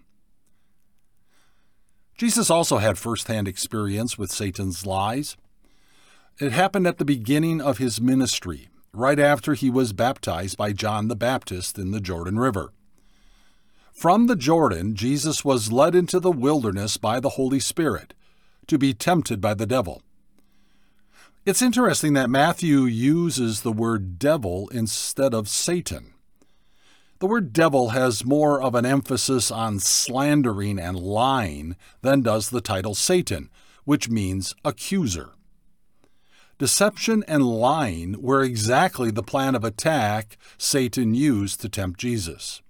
Jesus 2.18 2.50
also 2.50 2.78
had 2.78 2.98
firsthand 2.98 3.46
experience 3.46 4.18
with 4.18 4.32
Satan's 4.32 4.84
lies. 4.84 5.36
It 6.40 6.50
happened 6.50 6.88
at 6.88 6.98
the 6.98 7.04
beginning 7.04 7.60
of 7.60 7.78
his 7.78 8.00
ministry, 8.00 8.68
right 8.92 9.20
after 9.20 9.54
he 9.54 9.70
was 9.70 9.92
baptized 9.92 10.56
by 10.56 10.72
John 10.72 11.06
the 11.06 11.14
Baptist 11.14 11.78
in 11.78 11.92
the 11.92 12.00
Jordan 12.00 12.36
River. 12.36 12.72
From 13.92 14.26
the 14.26 14.34
Jordan, 14.34 14.96
Jesus 14.96 15.44
was 15.44 15.70
led 15.70 15.94
into 15.94 16.18
the 16.18 16.32
wilderness 16.32 16.96
by 16.96 17.20
the 17.20 17.30
Holy 17.30 17.60
Spirit 17.60 18.14
to 18.66 18.78
be 18.78 18.92
tempted 18.92 19.40
by 19.40 19.54
the 19.54 19.66
devil. 19.66 20.02
It's 21.46 21.62
interesting 21.62 22.14
that 22.14 22.28
Matthew 22.28 22.80
uses 22.82 23.62
the 23.62 23.72
word 23.72 24.18
devil 24.18 24.68
instead 24.70 25.32
of 25.32 25.48
Satan. 25.48 26.14
The 27.20 27.26
word 27.26 27.52
devil 27.52 27.90
has 27.90 28.24
more 28.24 28.62
of 28.62 28.76
an 28.76 28.86
emphasis 28.86 29.50
on 29.50 29.80
slandering 29.80 30.78
and 30.78 30.96
lying 30.96 31.74
than 32.00 32.22
does 32.22 32.50
the 32.50 32.60
title 32.60 32.94
Satan, 32.94 33.50
which 33.84 34.08
means 34.08 34.54
accuser. 34.64 35.30
Deception 36.58 37.24
and 37.26 37.44
lying 37.44 38.22
were 38.22 38.42
exactly 38.42 39.10
the 39.10 39.22
plan 39.24 39.56
of 39.56 39.64
attack 39.64 40.36
Satan 40.58 41.14
used 41.14 41.60
to 41.60 41.68
tempt 41.68 41.98
Jesus. 41.98 42.62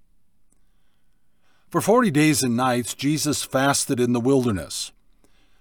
For 1.71 1.83
40 1.83 2.11
days 2.11 2.43
and 2.43 2.57
nights, 2.57 2.95
Jesus 2.95 3.45
fasted 3.45 4.01
in 4.01 4.15
the 4.15 4.21
wilderness. 4.21 4.93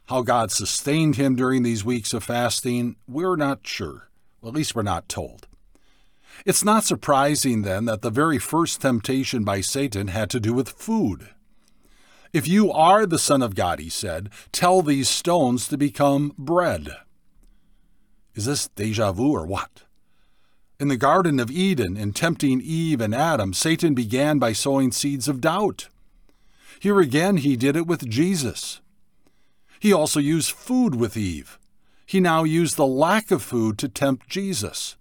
How 0.07 0.21
God 0.21 0.51
sustained 0.51 1.17
him 1.17 1.35
during 1.35 1.63
these 1.63 1.83
weeks 1.83 2.13
of 2.13 2.23
fasting, 2.23 2.95
we're 3.09 3.35
not 3.35 3.67
sure. 3.67 4.09
Well, 4.39 4.49
at 4.49 4.55
least 4.55 4.75
we're 4.75 4.83
not 4.83 5.09
told. 5.09 5.46
It's 6.45 6.63
not 6.63 6.83
surprising, 6.83 7.63
then, 7.63 7.85
that 7.85 8.01
the 8.01 8.09
very 8.09 8.39
first 8.39 8.81
temptation 8.81 9.43
by 9.43 9.61
Satan 9.61 10.07
had 10.07 10.29
to 10.29 10.39
do 10.39 10.53
with 10.53 10.69
food. 10.69 11.29
If 12.33 12.47
you 12.47 12.71
are 12.71 13.05
the 13.05 13.19
Son 13.19 13.41
of 13.41 13.55
God, 13.55 13.79
he 13.79 13.89
said, 13.89 14.29
tell 14.51 14.81
these 14.81 15.09
stones 15.09 15.67
to 15.67 15.77
become 15.77 16.33
bread. 16.37 16.89
Is 18.35 18.45
this 18.45 18.67
deja 18.67 19.11
vu 19.11 19.31
or 19.31 19.45
what? 19.45 19.83
In 20.79 20.89
the 20.89 20.97
Garden 20.97 21.39
of 21.39 21.49
Eden, 21.49 21.97
in 21.97 22.13
tempting 22.13 22.61
Eve 22.61 23.01
and 23.01 23.15
Adam, 23.15 23.53
Satan 23.53 23.95
began 23.95 24.37
by 24.37 24.53
sowing 24.53 24.91
seeds 24.91 25.27
of 25.27 25.41
doubt. 25.41 25.89
Here 26.79 26.99
again, 26.99 27.37
he 27.37 27.55
did 27.55 27.75
it 27.75 27.87
with 27.87 28.07
Jesus. 28.07 28.81
He 29.79 29.91
also 29.91 30.19
used 30.19 30.51
food 30.51 30.93
with 30.93 31.17
Eve. 31.17 31.57
He 32.05 32.19
now 32.19 32.43
used 32.43 32.77
the 32.77 32.85
lack 32.85 33.31
of 33.31 33.41
food 33.41 33.79
to 33.79 33.89
tempt 33.89 34.29
Jesus. 34.29 34.96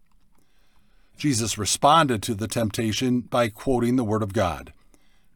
Jesus 1.17 1.57
responded 1.57 2.23
to 2.23 2.35
the 2.35 2.49
temptation 2.49 3.21
by 3.21 3.49
quoting 3.49 3.97
the 3.97 4.05
Word 4.05 4.23
of 4.23 4.33
God 4.33 4.73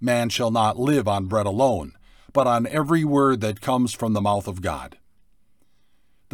Man 0.01 0.29
shall 0.29 0.51
not 0.51 0.79
live 0.79 1.07
on 1.07 1.27
bread 1.27 1.47
alone, 1.47 1.93
but 2.33 2.47
on 2.47 2.67
every 2.67 3.05
word 3.05 3.41
that 3.43 3.61
comes 3.61 3.93
from 3.93 4.13
the 4.13 4.21
mouth 4.21 4.49
of 4.49 4.63
God. 4.63 4.97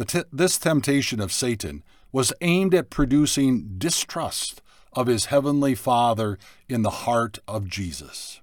T- 0.05 0.23
this 0.31 0.57
temptation 0.57 1.19
of 1.19 1.33
Satan 1.33 1.83
was 2.11 2.31
aimed 2.41 2.73
at 2.73 2.89
producing 2.89 3.75
distrust 3.77 4.61
of 4.93 5.07
his 5.07 5.25
heavenly 5.25 5.75
Father 5.75 6.37
in 6.69 6.81
the 6.81 6.89
heart 6.89 7.39
of 7.47 7.67
Jesus. 7.67 8.41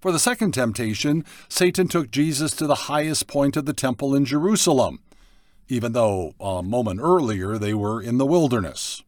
For 0.00 0.10
the 0.10 0.18
second 0.18 0.52
temptation, 0.52 1.24
Satan 1.48 1.86
took 1.86 2.10
Jesus 2.10 2.52
to 2.56 2.66
the 2.66 2.74
highest 2.74 3.28
point 3.28 3.56
of 3.56 3.66
the 3.66 3.72
temple 3.72 4.16
in 4.16 4.24
Jerusalem, 4.24 5.00
even 5.72 5.92
though 5.92 6.34
a 6.38 6.62
moment 6.62 7.00
earlier 7.02 7.56
they 7.56 7.72
were 7.72 8.02
in 8.02 8.18
the 8.18 8.26
wilderness. 8.26 9.02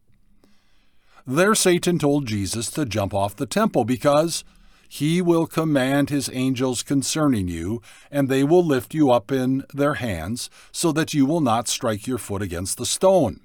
There, 1.27 1.53
Satan 1.53 1.99
told 1.99 2.25
Jesus 2.25 2.71
to 2.71 2.85
jump 2.85 3.13
off 3.13 3.35
the 3.35 3.45
temple 3.45 3.85
because 3.85 4.43
he 4.89 5.21
will 5.21 5.45
command 5.45 6.09
his 6.09 6.29
angels 6.33 6.81
concerning 6.81 7.47
you, 7.47 7.81
and 8.09 8.29
they 8.29 8.43
will 8.43 8.63
lift 8.63 8.93
you 8.93 9.11
up 9.11 9.31
in 9.31 9.63
their 9.73 9.95
hands, 9.95 10.49
so 10.71 10.91
that 10.91 11.13
you 11.13 11.25
will 11.25 11.41
not 11.41 11.67
strike 11.67 12.07
your 12.07 12.17
foot 12.17 12.41
against 12.41 12.77
the 12.77 12.85
stone. 12.85 13.41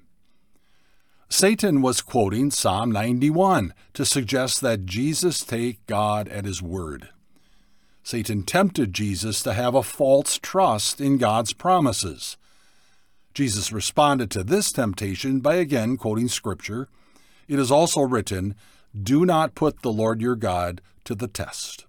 Satan 1.29 1.81
was 1.81 2.01
quoting 2.01 2.49
Psalm 2.49 2.91
91 2.91 3.73
to 3.93 4.05
suggest 4.05 4.61
that 4.61 4.85
Jesus 4.85 5.43
take 5.43 5.85
God 5.85 6.27
at 6.27 6.45
his 6.45 6.61
word. 6.61 7.09
Satan 8.03 8.43
tempted 8.43 8.93
Jesus 8.93 9.43
to 9.43 9.53
have 9.53 9.75
a 9.75 9.83
false 9.83 10.39
trust 10.39 10.99
in 10.99 11.17
God's 11.17 11.53
promises. 11.53 12.37
Jesus 13.33 13.71
responded 13.71 14.29
to 14.31 14.43
this 14.43 14.71
temptation 14.71 15.39
by 15.39 15.55
again 15.55 15.97
quoting 15.97 16.27
Scripture. 16.27 16.87
It 17.47 17.59
is 17.59 17.71
also 17.71 18.01
written, 18.01 18.55
Do 18.99 19.25
not 19.25 19.55
put 19.55 19.81
the 19.81 19.91
Lord 19.91 20.21
your 20.21 20.35
God 20.35 20.81
to 21.05 21.15
the 21.15 21.27
test. 21.27 21.85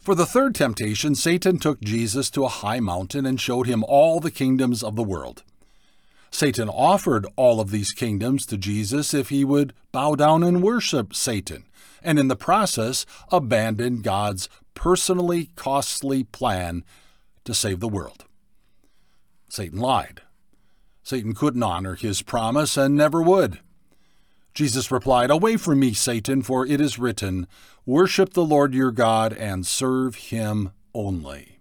For 0.00 0.14
the 0.14 0.26
third 0.26 0.54
temptation, 0.54 1.14
Satan 1.14 1.58
took 1.58 1.80
Jesus 1.80 2.28
to 2.30 2.44
a 2.44 2.48
high 2.48 2.80
mountain 2.80 3.24
and 3.24 3.40
showed 3.40 3.66
him 3.66 3.82
all 3.88 4.20
the 4.20 4.30
kingdoms 4.30 4.82
of 4.82 4.96
the 4.96 5.02
world. 5.02 5.42
Satan 6.30 6.68
offered 6.68 7.26
all 7.36 7.60
of 7.60 7.70
these 7.70 7.92
kingdoms 7.92 8.44
to 8.46 8.58
Jesus 8.58 9.14
if 9.14 9.28
he 9.28 9.44
would 9.44 9.72
bow 9.92 10.14
down 10.14 10.42
and 10.42 10.62
worship 10.62 11.14
Satan, 11.14 11.64
and 12.02 12.18
in 12.18 12.28
the 12.28 12.36
process 12.36 13.06
abandon 13.30 14.02
God's 14.02 14.48
personally 14.74 15.50
costly 15.56 16.24
plan 16.24 16.84
to 17.44 17.54
save 17.54 17.80
the 17.80 17.88
world. 17.88 18.24
Satan 19.48 19.78
lied. 19.78 20.22
Satan 21.02 21.34
couldn't 21.34 21.62
honor 21.62 21.94
his 21.94 22.22
promise 22.22 22.76
and 22.76 22.96
never 22.96 23.22
would. 23.22 23.60
Jesus 24.54 24.90
replied, 24.90 25.30
Away 25.30 25.56
from 25.56 25.80
me, 25.80 25.92
Satan, 25.92 26.42
for 26.42 26.64
it 26.64 26.80
is 26.80 26.98
written, 26.98 27.46
Worship 27.84 28.32
the 28.32 28.44
Lord 28.44 28.72
your 28.72 28.92
God 28.92 29.32
and 29.32 29.66
serve 29.66 30.14
him 30.14 30.70
only. 30.94 31.58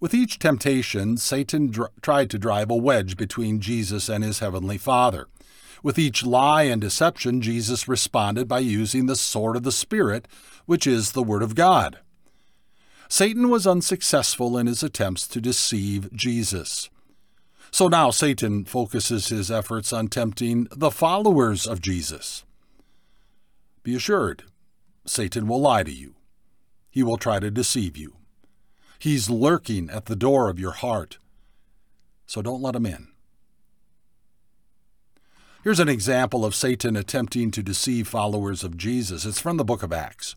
With 0.00 0.14
each 0.14 0.38
temptation, 0.38 1.16
Satan 1.16 1.70
dr- 1.70 1.90
tried 2.00 2.30
to 2.30 2.38
drive 2.38 2.70
a 2.70 2.76
wedge 2.76 3.16
between 3.16 3.60
Jesus 3.60 4.08
and 4.08 4.24
his 4.24 4.38
heavenly 4.38 4.78
Father. 4.78 5.26
With 5.82 5.98
each 5.98 6.24
lie 6.24 6.64
and 6.64 6.80
deception, 6.80 7.40
Jesus 7.40 7.86
responded 7.86 8.48
by 8.48 8.60
using 8.60 9.06
the 9.06 9.16
sword 9.16 9.56
of 9.56 9.62
the 9.62 9.72
Spirit, 9.72 10.26
which 10.66 10.86
is 10.86 11.12
the 11.12 11.22
Word 11.22 11.42
of 11.42 11.54
God. 11.54 11.98
Satan 13.08 13.48
was 13.48 13.66
unsuccessful 13.66 14.58
in 14.58 14.66
his 14.66 14.82
attempts 14.82 15.26
to 15.28 15.40
deceive 15.40 16.12
Jesus. 16.12 16.90
So 17.70 17.88
now 17.88 18.10
Satan 18.10 18.64
focuses 18.64 19.28
his 19.28 19.50
efforts 19.50 19.92
on 19.92 20.08
tempting 20.08 20.68
the 20.70 20.90
followers 20.90 21.66
of 21.66 21.80
Jesus. 21.80 22.44
Be 23.82 23.94
assured, 23.94 24.44
Satan 25.06 25.48
will 25.48 25.60
lie 25.60 25.82
to 25.82 25.92
you. 25.92 26.14
He 26.90 27.02
will 27.02 27.16
try 27.16 27.40
to 27.40 27.50
deceive 27.50 27.96
you. 27.96 28.14
He's 28.98 29.30
lurking 29.30 29.88
at 29.90 30.06
the 30.06 30.16
door 30.16 30.48
of 30.48 30.58
your 30.58 30.72
heart. 30.72 31.18
So 32.26 32.42
don't 32.42 32.62
let 32.62 32.74
him 32.74 32.84
in. 32.84 33.08
Here's 35.64 35.80
an 35.80 35.88
example 35.88 36.44
of 36.44 36.54
Satan 36.54 36.96
attempting 36.96 37.50
to 37.52 37.62
deceive 37.62 38.08
followers 38.08 38.64
of 38.64 38.76
Jesus. 38.76 39.24
It's 39.24 39.40
from 39.40 39.56
the 39.56 39.64
book 39.64 39.82
of 39.82 39.92
Acts. 39.92 40.36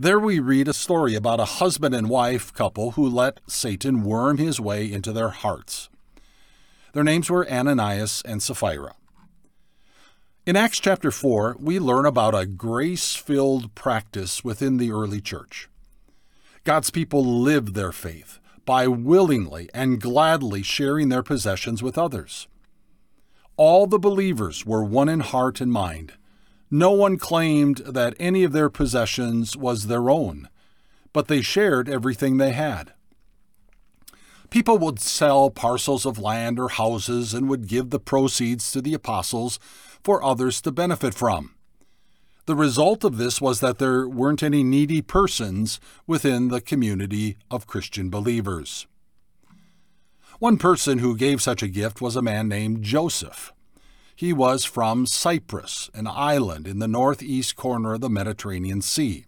There 0.00 0.20
we 0.20 0.38
read 0.38 0.68
a 0.68 0.72
story 0.72 1.16
about 1.16 1.40
a 1.40 1.58
husband 1.58 1.92
and 1.92 2.08
wife 2.08 2.52
couple 2.52 2.92
who 2.92 3.08
let 3.08 3.40
Satan 3.48 4.04
worm 4.04 4.38
his 4.38 4.60
way 4.60 4.92
into 4.92 5.12
their 5.12 5.30
hearts. 5.30 5.88
Their 6.92 7.02
names 7.02 7.28
were 7.28 7.50
Ananias 7.50 8.22
and 8.24 8.40
Sapphira. 8.40 8.94
In 10.46 10.54
Acts 10.54 10.78
chapter 10.78 11.10
4, 11.10 11.56
we 11.58 11.80
learn 11.80 12.06
about 12.06 12.32
a 12.32 12.46
grace 12.46 13.16
filled 13.16 13.74
practice 13.74 14.44
within 14.44 14.76
the 14.76 14.92
early 14.92 15.20
church. 15.20 15.68
God's 16.62 16.90
people 16.90 17.24
lived 17.24 17.74
their 17.74 17.90
faith 17.90 18.38
by 18.64 18.86
willingly 18.86 19.68
and 19.74 20.00
gladly 20.00 20.62
sharing 20.62 21.08
their 21.08 21.24
possessions 21.24 21.82
with 21.82 21.98
others. 21.98 22.46
All 23.56 23.88
the 23.88 23.98
believers 23.98 24.64
were 24.64 24.84
one 24.84 25.08
in 25.08 25.18
heart 25.18 25.60
and 25.60 25.72
mind. 25.72 26.12
No 26.70 26.90
one 26.90 27.16
claimed 27.16 27.78
that 27.78 28.14
any 28.20 28.44
of 28.44 28.52
their 28.52 28.68
possessions 28.68 29.56
was 29.56 29.86
their 29.86 30.10
own, 30.10 30.48
but 31.12 31.28
they 31.28 31.40
shared 31.40 31.88
everything 31.88 32.36
they 32.36 32.52
had. 32.52 32.92
People 34.50 34.78
would 34.78 34.98
sell 34.98 35.50
parcels 35.50 36.06
of 36.06 36.18
land 36.18 36.58
or 36.58 36.70
houses 36.70 37.34
and 37.34 37.48
would 37.48 37.68
give 37.68 37.90
the 37.90 38.00
proceeds 38.00 38.70
to 38.72 38.80
the 38.80 38.94
apostles 38.94 39.58
for 40.02 40.22
others 40.22 40.60
to 40.62 40.72
benefit 40.72 41.14
from. 41.14 41.54
The 42.46 42.56
result 42.56 43.04
of 43.04 43.18
this 43.18 43.42
was 43.42 43.60
that 43.60 43.78
there 43.78 44.08
weren't 44.08 44.42
any 44.42 44.62
needy 44.62 45.02
persons 45.02 45.80
within 46.06 46.48
the 46.48 46.62
community 46.62 47.36
of 47.50 47.66
Christian 47.66 48.08
believers. 48.08 48.86
One 50.38 50.56
person 50.56 50.98
who 50.98 51.16
gave 51.16 51.42
such 51.42 51.62
a 51.62 51.68
gift 51.68 52.00
was 52.00 52.16
a 52.16 52.22
man 52.22 52.48
named 52.48 52.82
Joseph. 52.82 53.52
He 54.18 54.32
was 54.32 54.64
from 54.64 55.06
Cyprus, 55.06 55.90
an 55.94 56.08
island 56.08 56.66
in 56.66 56.80
the 56.80 56.88
northeast 56.88 57.54
corner 57.54 57.94
of 57.94 58.00
the 58.00 58.10
Mediterranean 58.10 58.82
Sea. 58.82 59.26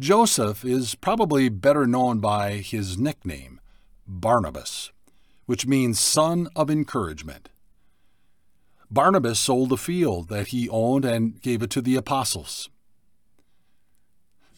Joseph 0.00 0.64
is 0.64 0.94
probably 0.94 1.50
better 1.50 1.86
known 1.86 2.18
by 2.18 2.52
his 2.52 2.96
nickname, 2.96 3.60
Barnabas, 4.06 4.90
which 5.44 5.66
means 5.66 6.00
son 6.00 6.48
of 6.56 6.70
encouragement. 6.70 7.50
Barnabas 8.90 9.38
sold 9.38 9.70
a 9.70 9.76
field 9.76 10.30
that 10.30 10.46
he 10.46 10.70
owned 10.70 11.04
and 11.04 11.38
gave 11.42 11.62
it 11.62 11.68
to 11.72 11.82
the 11.82 11.96
apostles. 11.96 12.70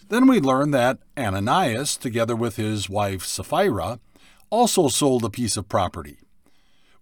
Then 0.09 0.29
we 0.29 0.39
learn 0.39 0.71
that 0.71 0.99
Ananias, 1.19 1.97
together 1.97 2.37
with 2.37 2.55
his 2.55 2.89
wife 2.89 3.25
Sapphira, 3.25 3.99
also 4.51 4.87
sold 4.87 5.25
a 5.25 5.31
piece 5.31 5.57
of 5.57 5.69
property. 5.69 6.19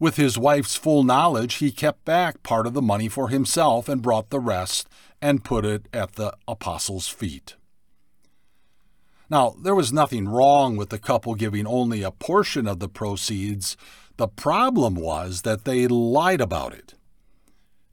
With 0.01 0.17
his 0.17 0.39
wife's 0.39 0.77
full 0.77 1.03
knowledge, 1.03 1.55
he 1.55 1.73
kept 1.73 2.05
back 2.05 2.43
part 2.43 2.67
of 2.67 2.75
the 2.75 2.83
money 2.83 3.09
for 3.09 3.29
himself 3.29 3.89
and 3.89 4.01
brought 4.01 4.31
the 4.31 4.39
rest 4.39 4.89
and 5.21 5.45
put 5.45 5.65
it 5.65 5.87
at 5.93 6.13
the 6.13 6.35
apostles' 6.47 7.09
feet. 7.09 7.57
Now, 9.29 9.57
there 9.61 9.75
was 9.75 9.93
nothing 9.93 10.29
wrong 10.29 10.77
with 10.77 10.91
the 10.91 10.99
couple 10.99 11.35
giving 11.35 11.67
only 11.67 12.03
a 12.03 12.13
portion 12.13 12.67
of 12.67 12.79
the 12.79 12.89
proceeds. 12.89 13.77
The 14.17 14.29
problem 14.29 14.95
was 14.95 15.43
that 15.43 15.65
they 15.65 15.87
lied 15.89 16.41
about 16.41 16.73
it. 16.73 16.95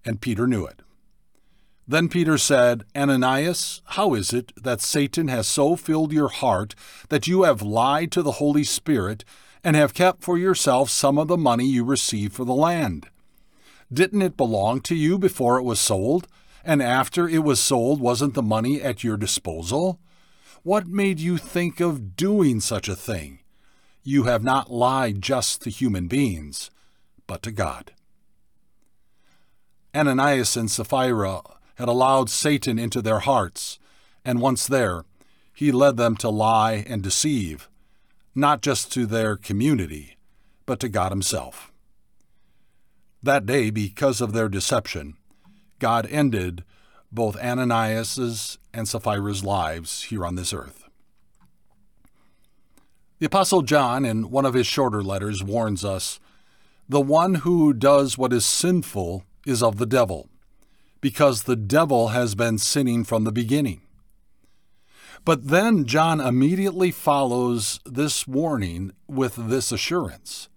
And 0.05 0.21
Peter 0.21 0.47
knew 0.47 0.65
it. 0.65 0.81
Then 1.87 2.07
Peter 2.07 2.37
said, 2.37 2.83
Ananias, 2.95 3.81
how 3.85 4.13
is 4.13 4.33
it 4.33 4.51
that 4.55 4.81
Satan 4.81 5.27
has 5.27 5.47
so 5.47 5.75
filled 5.75 6.13
your 6.13 6.29
heart 6.29 6.73
that 7.09 7.27
you 7.27 7.43
have 7.43 7.61
lied 7.61 8.11
to 8.13 8.23
the 8.23 8.33
Holy 8.33 8.63
Spirit 8.63 9.23
and 9.65 9.75
have 9.75 9.95
kept 9.95 10.23
for 10.23 10.37
yourself 10.37 10.91
some 10.91 11.17
of 11.17 11.27
the 11.27 11.35
money 11.35 11.65
you 11.65 11.83
received 11.83 12.33
for 12.33 12.45
the 12.45 12.53
land? 12.53 13.07
Didn't 13.91 14.21
it 14.21 14.37
belong 14.37 14.79
to 14.81 14.95
you 14.95 15.17
before 15.17 15.57
it 15.57 15.63
was 15.63 15.79
sold? 15.79 16.27
And 16.63 16.83
after 16.83 17.27
it 17.27 17.43
was 17.43 17.59
sold, 17.59 17.99
wasn't 17.99 18.35
the 18.35 18.43
money 18.43 18.79
at 18.79 19.03
your 19.03 19.17
disposal? 19.17 19.99
What 20.61 20.85
made 20.85 21.19
you 21.19 21.37
think 21.37 21.79
of 21.79 22.15
doing 22.15 22.59
such 22.59 22.87
a 22.87 22.95
thing? 22.95 23.39
You 24.03 24.23
have 24.23 24.43
not 24.43 24.71
lied 24.71 25.23
just 25.23 25.63
to 25.63 25.71
human 25.71 26.07
beings, 26.07 26.69
but 27.25 27.41
to 27.41 27.51
God. 27.51 27.91
Ananias 29.95 30.55
and 30.55 30.69
Sapphira 30.69 31.41
had 31.75 31.87
allowed 31.87 32.29
Satan 32.29 32.77
into 32.77 33.01
their 33.01 33.19
hearts, 33.19 33.79
and 34.23 34.39
once 34.39 34.67
there, 34.67 35.05
he 35.55 35.71
led 35.71 35.97
them 35.97 36.15
to 36.17 36.29
lie 36.29 36.85
and 36.87 37.01
deceive, 37.01 37.67
not 38.35 38.61
just 38.61 38.91
to 38.91 39.05
their 39.05 39.37
community, 39.37 40.17
but 40.65 40.79
to 40.81 40.89
God 40.89 41.11
Himself. 41.11 41.71
That 43.23 43.45
day, 43.45 43.69
because 43.71 44.21
of 44.21 44.33
their 44.33 44.49
deception, 44.49 45.15
God 45.79 46.05
ended 46.11 46.63
both 47.11 47.37
Ananias's 47.37 48.57
and 48.73 48.87
Sapphira's 48.87 49.43
lives 49.43 50.03
here 50.03 50.25
on 50.25 50.35
this 50.35 50.53
earth. 50.53 50.83
The 53.19 53.27
Apostle 53.27 53.61
John, 53.61 54.03
in 54.03 54.29
one 54.29 54.45
of 54.45 54.53
his 54.53 54.67
shorter 54.67 55.01
letters, 55.01 55.41
warns 55.41 55.85
us 55.85 56.19
the 56.89 57.01
one 57.01 57.35
who 57.35 57.73
does 57.73 58.17
what 58.17 58.33
is 58.33 58.45
sinful 58.45 59.23
is 59.45 59.63
of 59.63 59.77
the 59.77 59.85
devil, 59.85 60.29
because 60.99 61.43
the 61.43 61.55
devil 61.55 62.09
has 62.09 62.35
been 62.35 62.57
sinning 62.57 63.05
from 63.05 63.23
the 63.23 63.31
beginning. 63.31 63.81
But 65.25 65.47
then 65.47 65.85
John 65.85 66.21
immediately 66.21 66.91
follows 66.91 67.79
this 67.83 68.27
warning 68.27 68.91
with 69.07 69.35
this 69.35 69.71
assurance. 69.71 70.49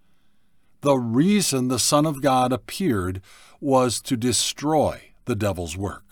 The 0.83 0.96
reason 0.96 1.68
the 1.68 1.78
Son 1.78 2.04
of 2.04 2.22
God 2.22 2.52
appeared 2.52 3.22
was 3.61 4.00
to 4.02 4.16
destroy 4.16 5.12
the 5.24 5.35
devil's 5.35 5.76
work. 5.76 6.04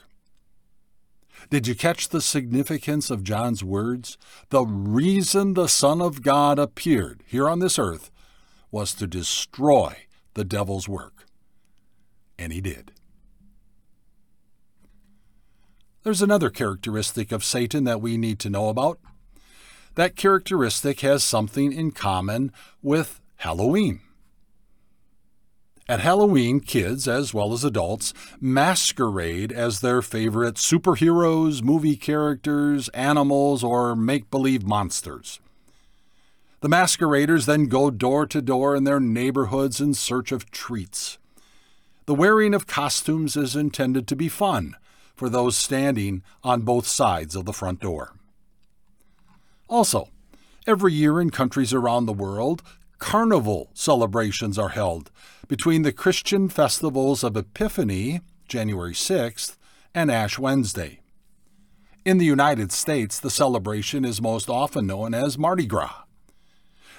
Did 1.51 1.69
you 1.69 1.75
catch 1.75 2.09
the 2.09 2.23
significance 2.23 3.11
of 3.11 3.23
John's 3.23 3.63
words? 3.63 4.17
The 4.49 4.65
reason 4.65 5.55
the 5.55 5.69
Son 5.69 6.01
of 6.01 6.23
God 6.23 6.59
appeared 6.59 7.23
here 7.27 7.49
on 7.49 7.61
this 7.61 7.79
earth 7.79 8.11
was 8.71 8.95
to 8.95 9.07
destroy 9.07 10.07
the 10.35 10.45
devil's 10.45 10.89
work. 10.89 11.27
And 12.39 12.53
he 12.53 12.61
did. 12.61 12.93
There's 16.07 16.23
another 16.23 16.51
characteristic 16.51 17.33
of 17.33 17.43
Satan 17.43 17.83
that 17.83 18.01
we 18.01 18.17
need 18.17 18.39
to 18.39 18.49
know 18.49 18.69
about. 18.69 19.01
That 19.97 20.15
characteristic 20.15 21.01
has 21.01 21.25
something 21.25 21.73
in 21.73 21.91
common 21.91 22.53
with 22.81 23.21
Halloween. 23.39 24.03
At 25.89 25.99
Halloween, 25.99 26.61
kids, 26.61 27.09
as 27.09 27.35
well 27.35 27.53
as 27.53 27.65
adults, 27.65 28.15
masquerade 28.41 29.51
as 29.51 29.81
their 29.81 30.01
favorite 30.01 30.55
superheroes, 30.55 31.61
movie 31.61 31.97
characters, 31.97 32.89
animals, 32.91 33.65
or 33.65 33.97
make 33.97 34.31
believe 34.31 34.65
monsters. 34.65 35.41
The 36.61 36.69
masqueraders 36.69 37.47
then 37.47 37.67
go 37.67 37.91
door 37.91 38.29
to 38.29 38.41
door 38.41 38.77
in 38.77 38.85
their 38.85 39.01
neighborhoods 39.01 39.81
in 39.81 39.93
search 39.93 40.31
of 40.31 40.53
treats. 40.53 41.19
The 42.05 42.15
wearing 42.15 42.55
of 42.55 42.69
costumes 42.69 43.37
is 43.37 43.57
intended 43.57 44.07
to 44.07 44.15
be 44.15 44.29
fun, 44.29 44.77
for 45.17 45.29
those 45.29 45.57
standing 45.57 46.23
on 46.45 46.61
both 46.61 46.87
sides 46.87 47.35
of 47.35 47.47
the 47.47 47.53
front 47.53 47.81
door. 47.81 48.13
Also, 49.69 50.11
every 50.67 50.93
year 50.93 51.21
in 51.21 51.31
countries 51.31 51.73
around 51.73 52.07
the 52.07 52.13
world, 52.13 52.63
carnival 52.99 53.71
celebrations 53.75 54.59
are 54.59 54.71
held 54.71 55.11
between 55.49 55.83
the 55.83 55.93
Christian 55.93 56.49
festivals 56.49 57.25
of 57.25 57.37
Epiphany, 57.37 58.21
January 58.47 58.93
6th, 58.93 59.57
and 59.95 60.11
Ash 60.11 60.39
Wednesday. 60.39 61.01
In 62.05 62.19
the 62.19 62.25
United 62.25 62.71
States, 62.71 63.19
the 63.19 63.31
celebration 63.31 64.05
is 64.05 64.21
most 64.23 64.49
often 64.49 64.87
known 64.87 65.15
as 65.15 65.39
Mardi 65.39 65.67
Gras. 65.67 66.05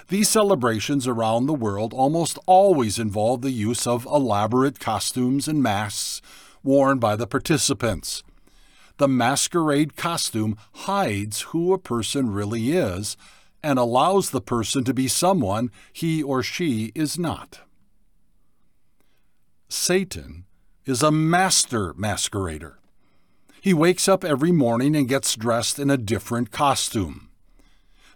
These 0.08 0.28
celebrations 0.28 1.06
around 1.06 1.46
the 1.46 1.54
world 1.54 1.92
almost 1.92 2.38
always 2.46 2.98
involve 2.98 3.42
the 3.42 3.50
use 3.50 3.86
of 3.86 4.06
elaborate 4.06 4.80
costumes 4.80 5.48
and 5.48 5.62
masks 5.62 6.22
worn 6.62 6.98
by 6.98 7.16
the 7.16 7.26
participants. 7.26 8.22
The 8.98 9.08
masquerade 9.08 9.96
costume 9.96 10.56
hides 10.72 11.42
who 11.42 11.72
a 11.72 11.78
person 11.78 12.32
really 12.32 12.72
is 12.72 13.16
and 13.62 13.78
allows 13.78 14.30
the 14.30 14.40
person 14.40 14.84
to 14.84 14.94
be 14.94 15.08
someone 15.08 15.70
he 15.92 16.22
or 16.22 16.42
she 16.42 16.92
is 16.94 17.18
not. 17.18 17.60
Satan 19.68 20.44
is 20.84 21.02
a 21.02 21.12
master 21.12 21.92
masquerader. 21.94 22.74
He 23.60 23.74
wakes 23.74 24.08
up 24.08 24.24
every 24.24 24.52
morning 24.52 24.96
and 24.96 25.08
gets 25.08 25.36
dressed 25.36 25.78
in 25.78 25.90
a 25.90 25.98
different 25.98 26.50
costume. 26.50 27.28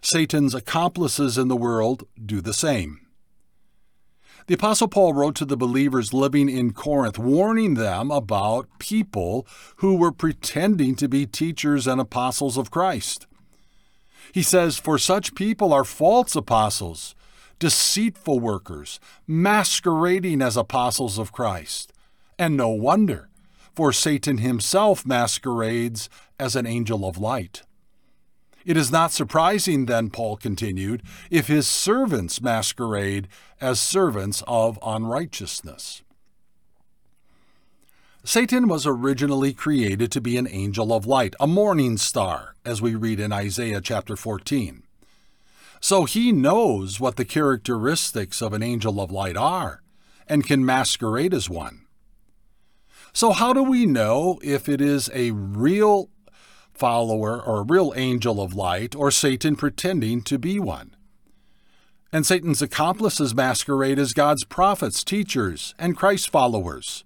Satan's 0.01 0.55
accomplices 0.55 1.37
in 1.37 1.47
the 1.47 1.55
world 1.55 2.07
do 2.23 2.41
the 2.41 2.53
same. 2.53 3.02
The 4.45 4.55
Apostle 4.55 4.89
Paul 4.89 5.13
wrote 5.13 5.35
to 5.35 5.45
the 5.45 5.55
believers 5.55 6.13
living 6.13 6.49
in 6.49 6.73
Corinth, 6.73 7.17
warning 7.17 7.75
them 7.75 8.11
about 8.11 8.67
people 8.77 9.47
who 9.77 9.95
were 9.95 10.11
pretending 10.11 10.95
to 10.95 11.07
be 11.07 11.25
teachers 11.25 11.87
and 11.87 12.01
apostles 12.01 12.57
of 12.57 12.69
Christ. 12.69 13.25
He 14.33 14.43
says, 14.43 14.77
For 14.77 14.97
such 14.97 15.35
people 15.35 15.71
are 15.71 15.85
false 15.85 16.35
apostles, 16.35 17.15
deceitful 17.57 18.41
workers, 18.41 18.99
masquerading 19.25 20.41
as 20.41 20.57
apostles 20.57 21.17
of 21.17 21.31
Christ. 21.31 21.93
And 22.37 22.57
no 22.57 22.67
wonder, 22.67 23.29
for 23.73 23.93
Satan 23.93 24.39
himself 24.39 25.05
masquerades 25.05 26.09
as 26.37 26.57
an 26.57 26.65
angel 26.65 27.07
of 27.07 27.17
light. 27.17 27.61
It 28.65 28.77
is 28.77 28.91
not 28.91 29.11
surprising, 29.11 29.85
then, 29.85 30.09
Paul 30.09 30.37
continued, 30.37 31.03
if 31.29 31.47
his 31.47 31.67
servants 31.67 32.41
masquerade 32.41 33.27
as 33.59 33.79
servants 33.79 34.43
of 34.47 34.79
unrighteousness. 34.85 36.01
Satan 38.25 38.69
was 38.69 38.87
originally 38.87 39.53
created 39.53 40.09
to 40.13 40.21
be 40.21 40.37
an 40.37 40.47
angel 40.49 40.93
of 40.93 41.05
light, 41.05 41.35
a 41.41 41.47
morning 41.47 41.97
star, 41.97 42.55
as 42.63 42.81
we 42.81 42.95
read 42.95 43.19
in 43.19 43.33
Isaiah 43.33 43.81
chapter 43.81 44.15
14. 44.15 44.83
So 45.81 46.05
he 46.05 46.31
knows 46.31 47.01
what 47.01 47.17
the 47.17 47.25
characteristics 47.25 48.41
of 48.41 48.53
an 48.53 48.63
angel 48.63 49.01
of 49.01 49.11
light 49.11 49.35
are 49.35 49.81
and 50.29 50.47
can 50.47 50.65
masquerade 50.65 51.33
as 51.33 51.49
one. 51.49 51.81
So, 53.11 53.31
how 53.31 53.51
do 53.51 53.61
we 53.61 53.85
know 53.85 54.39
if 54.41 54.69
it 54.69 54.79
is 54.79 55.09
a 55.13 55.31
real 55.31 56.09
follower 56.73 57.41
or 57.41 57.59
a 57.59 57.63
real 57.63 57.93
angel 57.95 58.41
of 58.41 58.55
light 58.55 58.95
or 58.95 59.11
Satan 59.11 59.55
pretending 59.55 60.21
to 60.23 60.37
be 60.37 60.59
one. 60.59 60.95
And 62.11 62.25
Satan's 62.25 62.61
accomplices 62.61 63.33
masquerade 63.33 63.97
as 63.97 64.13
God's 64.13 64.43
prophets, 64.43 65.03
teachers, 65.03 65.73
and 65.79 65.97
Christ 65.97 66.29
followers. 66.29 67.03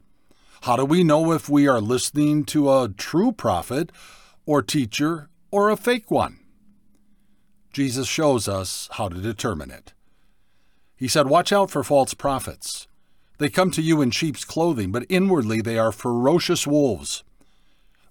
How 0.62 0.76
do 0.76 0.84
we 0.84 1.04
know 1.04 1.32
if 1.32 1.48
we 1.48 1.68
are 1.68 1.80
listening 1.80 2.44
to 2.46 2.72
a 2.72 2.90
true 2.90 3.32
prophet 3.32 3.92
or 4.46 4.62
teacher 4.62 5.30
or 5.52 5.70
a 5.70 5.78
fake 5.78 6.12
one? 6.12 6.40
Jesus 7.72 8.08
shows 8.08 8.48
us 8.48 8.90
how 8.94 9.08
to 9.08 9.22
determine 9.22 9.72
it. 9.72 9.94
He 10.96 11.08
said, 11.08 11.28
Watch 11.28 11.54
out 11.54 11.70
for 11.70 11.84
false 11.84 12.14
prophets. 12.14 12.88
They 13.38 13.50
come 13.50 13.70
to 13.72 13.82
you 13.82 14.02
in 14.02 14.12
sheep's 14.12 14.44
clothing, 14.44 14.92
but 14.92 15.06
inwardly 15.10 15.62
they 15.62 15.78
are 15.78 15.92
ferocious 15.92 16.66
wolves. 16.66 17.24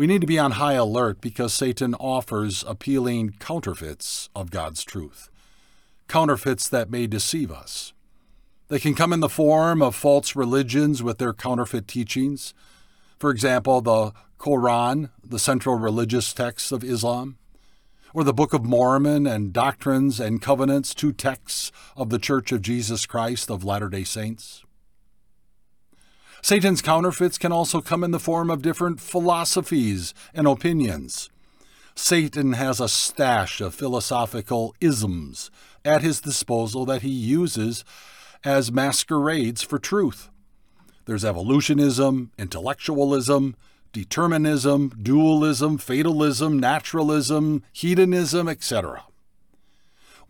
We 0.00 0.06
need 0.06 0.22
to 0.22 0.26
be 0.26 0.38
on 0.38 0.52
high 0.52 0.72
alert 0.72 1.20
because 1.20 1.52
Satan 1.52 1.94
offers 1.96 2.64
appealing 2.66 3.34
counterfeits 3.38 4.30
of 4.34 4.50
God's 4.50 4.82
truth, 4.82 5.28
counterfeits 6.08 6.70
that 6.70 6.88
may 6.88 7.06
deceive 7.06 7.52
us. 7.52 7.92
They 8.68 8.78
can 8.78 8.94
come 8.94 9.12
in 9.12 9.20
the 9.20 9.28
form 9.28 9.82
of 9.82 9.94
false 9.94 10.34
religions 10.34 11.02
with 11.02 11.18
their 11.18 11.34
counterfeit 11.34 11.86
teachings. 11.86 12.54
For 13.18 13.28
example, 13.28 13.82
the 13.82 14.12
Quran, 14.38 15.10
the 15.22 15.38
central 15.38 15.74
religious 15.74 16.32
text 16.32 16.72
of 16.72 16.82
Islam, 16.82 17.36
or 18.14 18.24
the 18.24 18.32
Book 18.32 18.54
of 18.54 18.64
Mormon 18.64 19.26
and 19.26 19.52
Doctrines 19.52 20.18
and 20.18 20.40
Covenants, 20.40 20.94
two 20.94 21.12
texts 21.12 21.72
of 21.94 22.08
the 22.08 22.18
Church 22.18 22.52
of 22.52 22.62
Jesus 22.62 23.04
Christ 23.04 23.50
of 23.50 23.64
Latter 23.64 23.90
day 23.90 24.04
Saints. 24.04 24.64
Satan's 26.42 26.82
counterfeits 26.82 27.38
can 27.38 27.52
also 27.52 27.80
come 27.80 28.02
in 28.02 28.10
the 28.10 28.18
form 28.18 28.50
of 28.50 28.62
different 28.62 29.00
philosophies 29.00 30.14
and 30.34 30.46
opinions. 30.46 31.30
Satan 31.94 32.54
has 32.54 32.80
a 32.80 32.88
stash 32.88 33.60
of 33.60 33.74
philosophical 33.74 34.74
isms 34.80 35.50
at 35.84 36.02
his 36.02 36.20
disposal 36.20 36.86
that 36.86 37.02
he 37.02 37.10
uses 37.10 37.84
as 38.42 38.72
masquerades 38.72 39.62
for 39.62 39.78
truth. 39.78 40.30
There's 41.04 41.24
evolutionism, 41.24 42.30
intellectualism, 42.38 43.54
determinism, 43.92 44.90
dualism, 45.02 45.78
fatalism, 45.78 46.58
naturalism, 46.58 47.64
hedonism, 47.72 48.48
etc. 48.48 49.04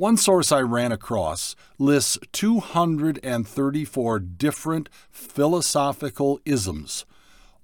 One 0.01 0.17
source 0.17 0.51
I 0.51 0.61
ran 0.61 0.93
across 0.93 1.55
lists 1.79 2.17
234 2.33 4.19
different 4.19 4.89
philosophical 5.11 6.41
isms, 6.47 7.05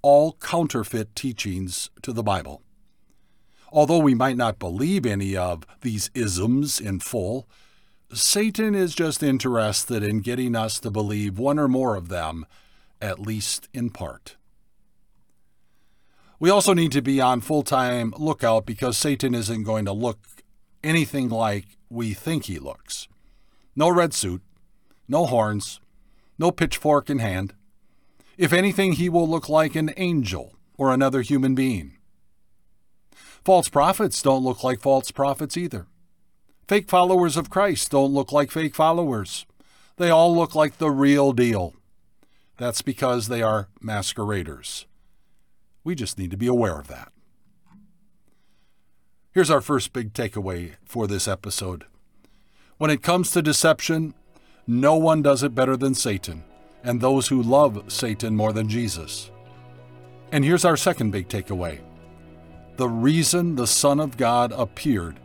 all 0.03 0.33
counterfeit 0.33 1.17
teachings 1.17 1.89
to 2.03 2.13
the 2.13 2.23
Bible. 2.23 2.61
Although 3.73 4.01
we 4.01 4.15
might 4.15 4.37
not 4.37 4.59
believe 4.59 5.07
any 5.07 5.35
of 5.35 5.65
these 5.81 6.11
isms 6.13 6.79
in 6.79 7.01
full, 7.01 7.49
Satan 8.13 8.75
is 8.75 8.95
just 8.95 9.23
interested 9.23 10.03
in 10.03 10.21
getting 10.21 10.55
us 10.55 10.79
to 10.81 10.91
believe 10.91 11.39
one 11.39 11.59
or 11.59 11.69
more 11.69 11.97
of 11.97 12.11
them, 12.11 12.45
at 13.01 13.19
least 13.19 13.71
in 13.73 13.89
part. 13.89 14.37
We 16.39 16.51
also 16.51 16.75
need 16.75 16.93
to 16.93 17.01
be 17.01 17.19
on 17.19 17.41
full 17.41 17.63
time 17.63 18.13
lookout 18.19 18.67
because 18.67 18.99
Satan 18.99 19.35
isn't 19.35 19.63
going 19.63 19.87
to 19.87 19.93
look 19.93 20.19
anything 20.85 21.31
like 21.31 21.76
we 21.91 22.15
think 22.15 22.45
he 22.45 22.59
looks. 22.59 23.09
No 23.75 23.89
red 23.89 24.15
suit, 24.15 24.43
no 25.09 25.27
horns, 25.27 25.81
no 26.39 26.51
pitchfork 26.51 27.11
in 27.11 27.19
hand. 27.19 27.55
If 28.37 28.53
anything, 28.53 28.93
he 28.93 29.09
will 29.09 29.29
look 29.29 29.49
like 29.49 29.75
an 29.75 29.93
angel 29.97 30.55
or 30.77 30.93
another 30.93 31.23
human 31.23 31.55
being. 31.55 31.97
False 33.45 33.69
prophets 33.69 34.21
don't 34.23 34.45
look 34.45 34.65
like 34.65 34.81
false 34.81 35.11
prophets 35.11 35.57
either. 35.57 35.87
Fake 36.69 36.89
followers 36.89 37.37
of 37.37 37.49
Christ 37.49 37.91
don't 37.91 38.13
look 38.13 38.33
like 38.33 38.51
fake 38.51 38.75
followers. 38.75 39.47
They 39.97 40.11
all 40.11 40.35
look 40.35 40.55
like 40.55 40.79
the 40.79 40.91
real 40.91 41.33
deal. 41.33 41.75
That's 42.59 42.83
because 42.83 43.29
they 43.29 43.43
are 43.43 43.69
masqueraders. 43.81 44.87
We 45.85 45.95
just 45.95 46.19
need 46.19 46.33
to 46.33 46.37
be 46.37 46.49
aware 46.49 46.79
of 46.79 46.89
that. 46.89 47.13
Here's 49.37 49.51
our 49.51 49.61
first 49.61 49.93
big 49.93 50.15
takeaway 50.15 50.77
for 50.87 51.07
this 51.07 51.29
episode. 51.29 51.85
When 52.79 52.91
it 52.91 53.03
comes 53.03 53.31
to 53.33 53.43
deception, 53.43 54.15
no 54.67 54.97
one 54.97 55.21
does 55.21 55.43
it 55.43 55.55
better 55.55 55.77
than 55.77 55.95
Satan, 55.95 56.43
and 56.83 57.03
those 57.03 57.29
who 57.29 57.43
love 57.43 57.85
Satan 57.89 58.35
more 58.35 58.55
than 58.55 58.67
Jesus. 58.67 59.31
And 60.33 60.43
here's 60.43 60.65
our 60.65 60.79
second 60.79 61.11
big 61.11 61.29
takeaway 61.29 61.81
the 62.79 62.89
reason 62.89 63.57
the 63.57 63.67
Son 63.67 64.01
of 64.01 64.17
God 64.17 64.53
appeared 64.53 65.21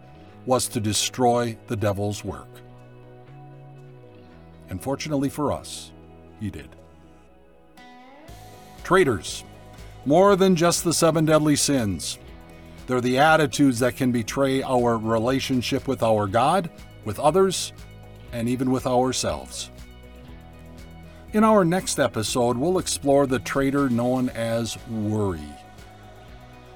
was 0.46 0.68
to 0.68 0.82
destroy 0.82 1.58
the 1.68 1.78
devil's 1.78 2.22
work. 2.26 2.50
And 4.70 4.84
fortunately 4.84 5.30
for 5.30 5.54
us, 5.54 5.94
he 6.42 6.50
did. 6.50 6.68
Traitors, 8.84 9.46
more 10.06 10.36
than 10.36 10.58
just 10.58 10.84
the 10.84 10.94
seven 10.94 11.24
deadly 11.24 11.56
sins. 11.56 12.18
They're 12.92 13.00
the 13.00 13.20
attitudes 13.20 13.80
that 13.80 13.96
can 13.96 14.12
betray 14.12 14.62
our 14.64 14.98
relationship 14.98 15.88
with 15.88 16.04
our 16.04 16.28
God, 16.28 16.70
with 17.06 17.22
others, 17.22 17.72
and 18.34 18.50
even 18.50 18.70
with 18.70 18.86
ourselves. 18.86 19.72
In 21.32 21.46
our 21.46 21.64
next 21.64 22.02
episode, 22.02 22.58
we'll 22.58 22.80
explore 22.80 23.28
the 23.28 23.40
traitor 23.40 23.90
known 23.90 24.28
as 24.32 24.78
worry. 24.90 25.40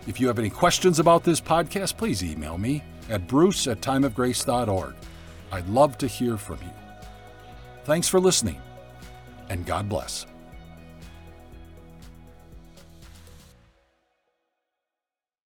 If 0.08 0.22
you 0.22 0.28
have 0.28 0.40
any 0.40 0.50
questions 0.50 1.00
about 1.00 1.26
this 1.26 1.42
podcast, 1.42 1.98
please 1.98 2.24
email 2.24 2.58
me 2.58 2.82
at 3.10 3.28
bruce 3.28 3.68
at 3.68 3.82
timeofgrace.org. 3.82 4.96
I'd 5.52 5.68
love 5.68 5.98
to 5.98 6.08
hear 6.08 6.38
from 6.38 6.60
you. 6.62 6.72
Thanks 7.84 8.08
for 8.08 8.22
listening, 8.22 8.62
and 9.50 9.66
God 9.66 9.90
bless. 9.90 10.26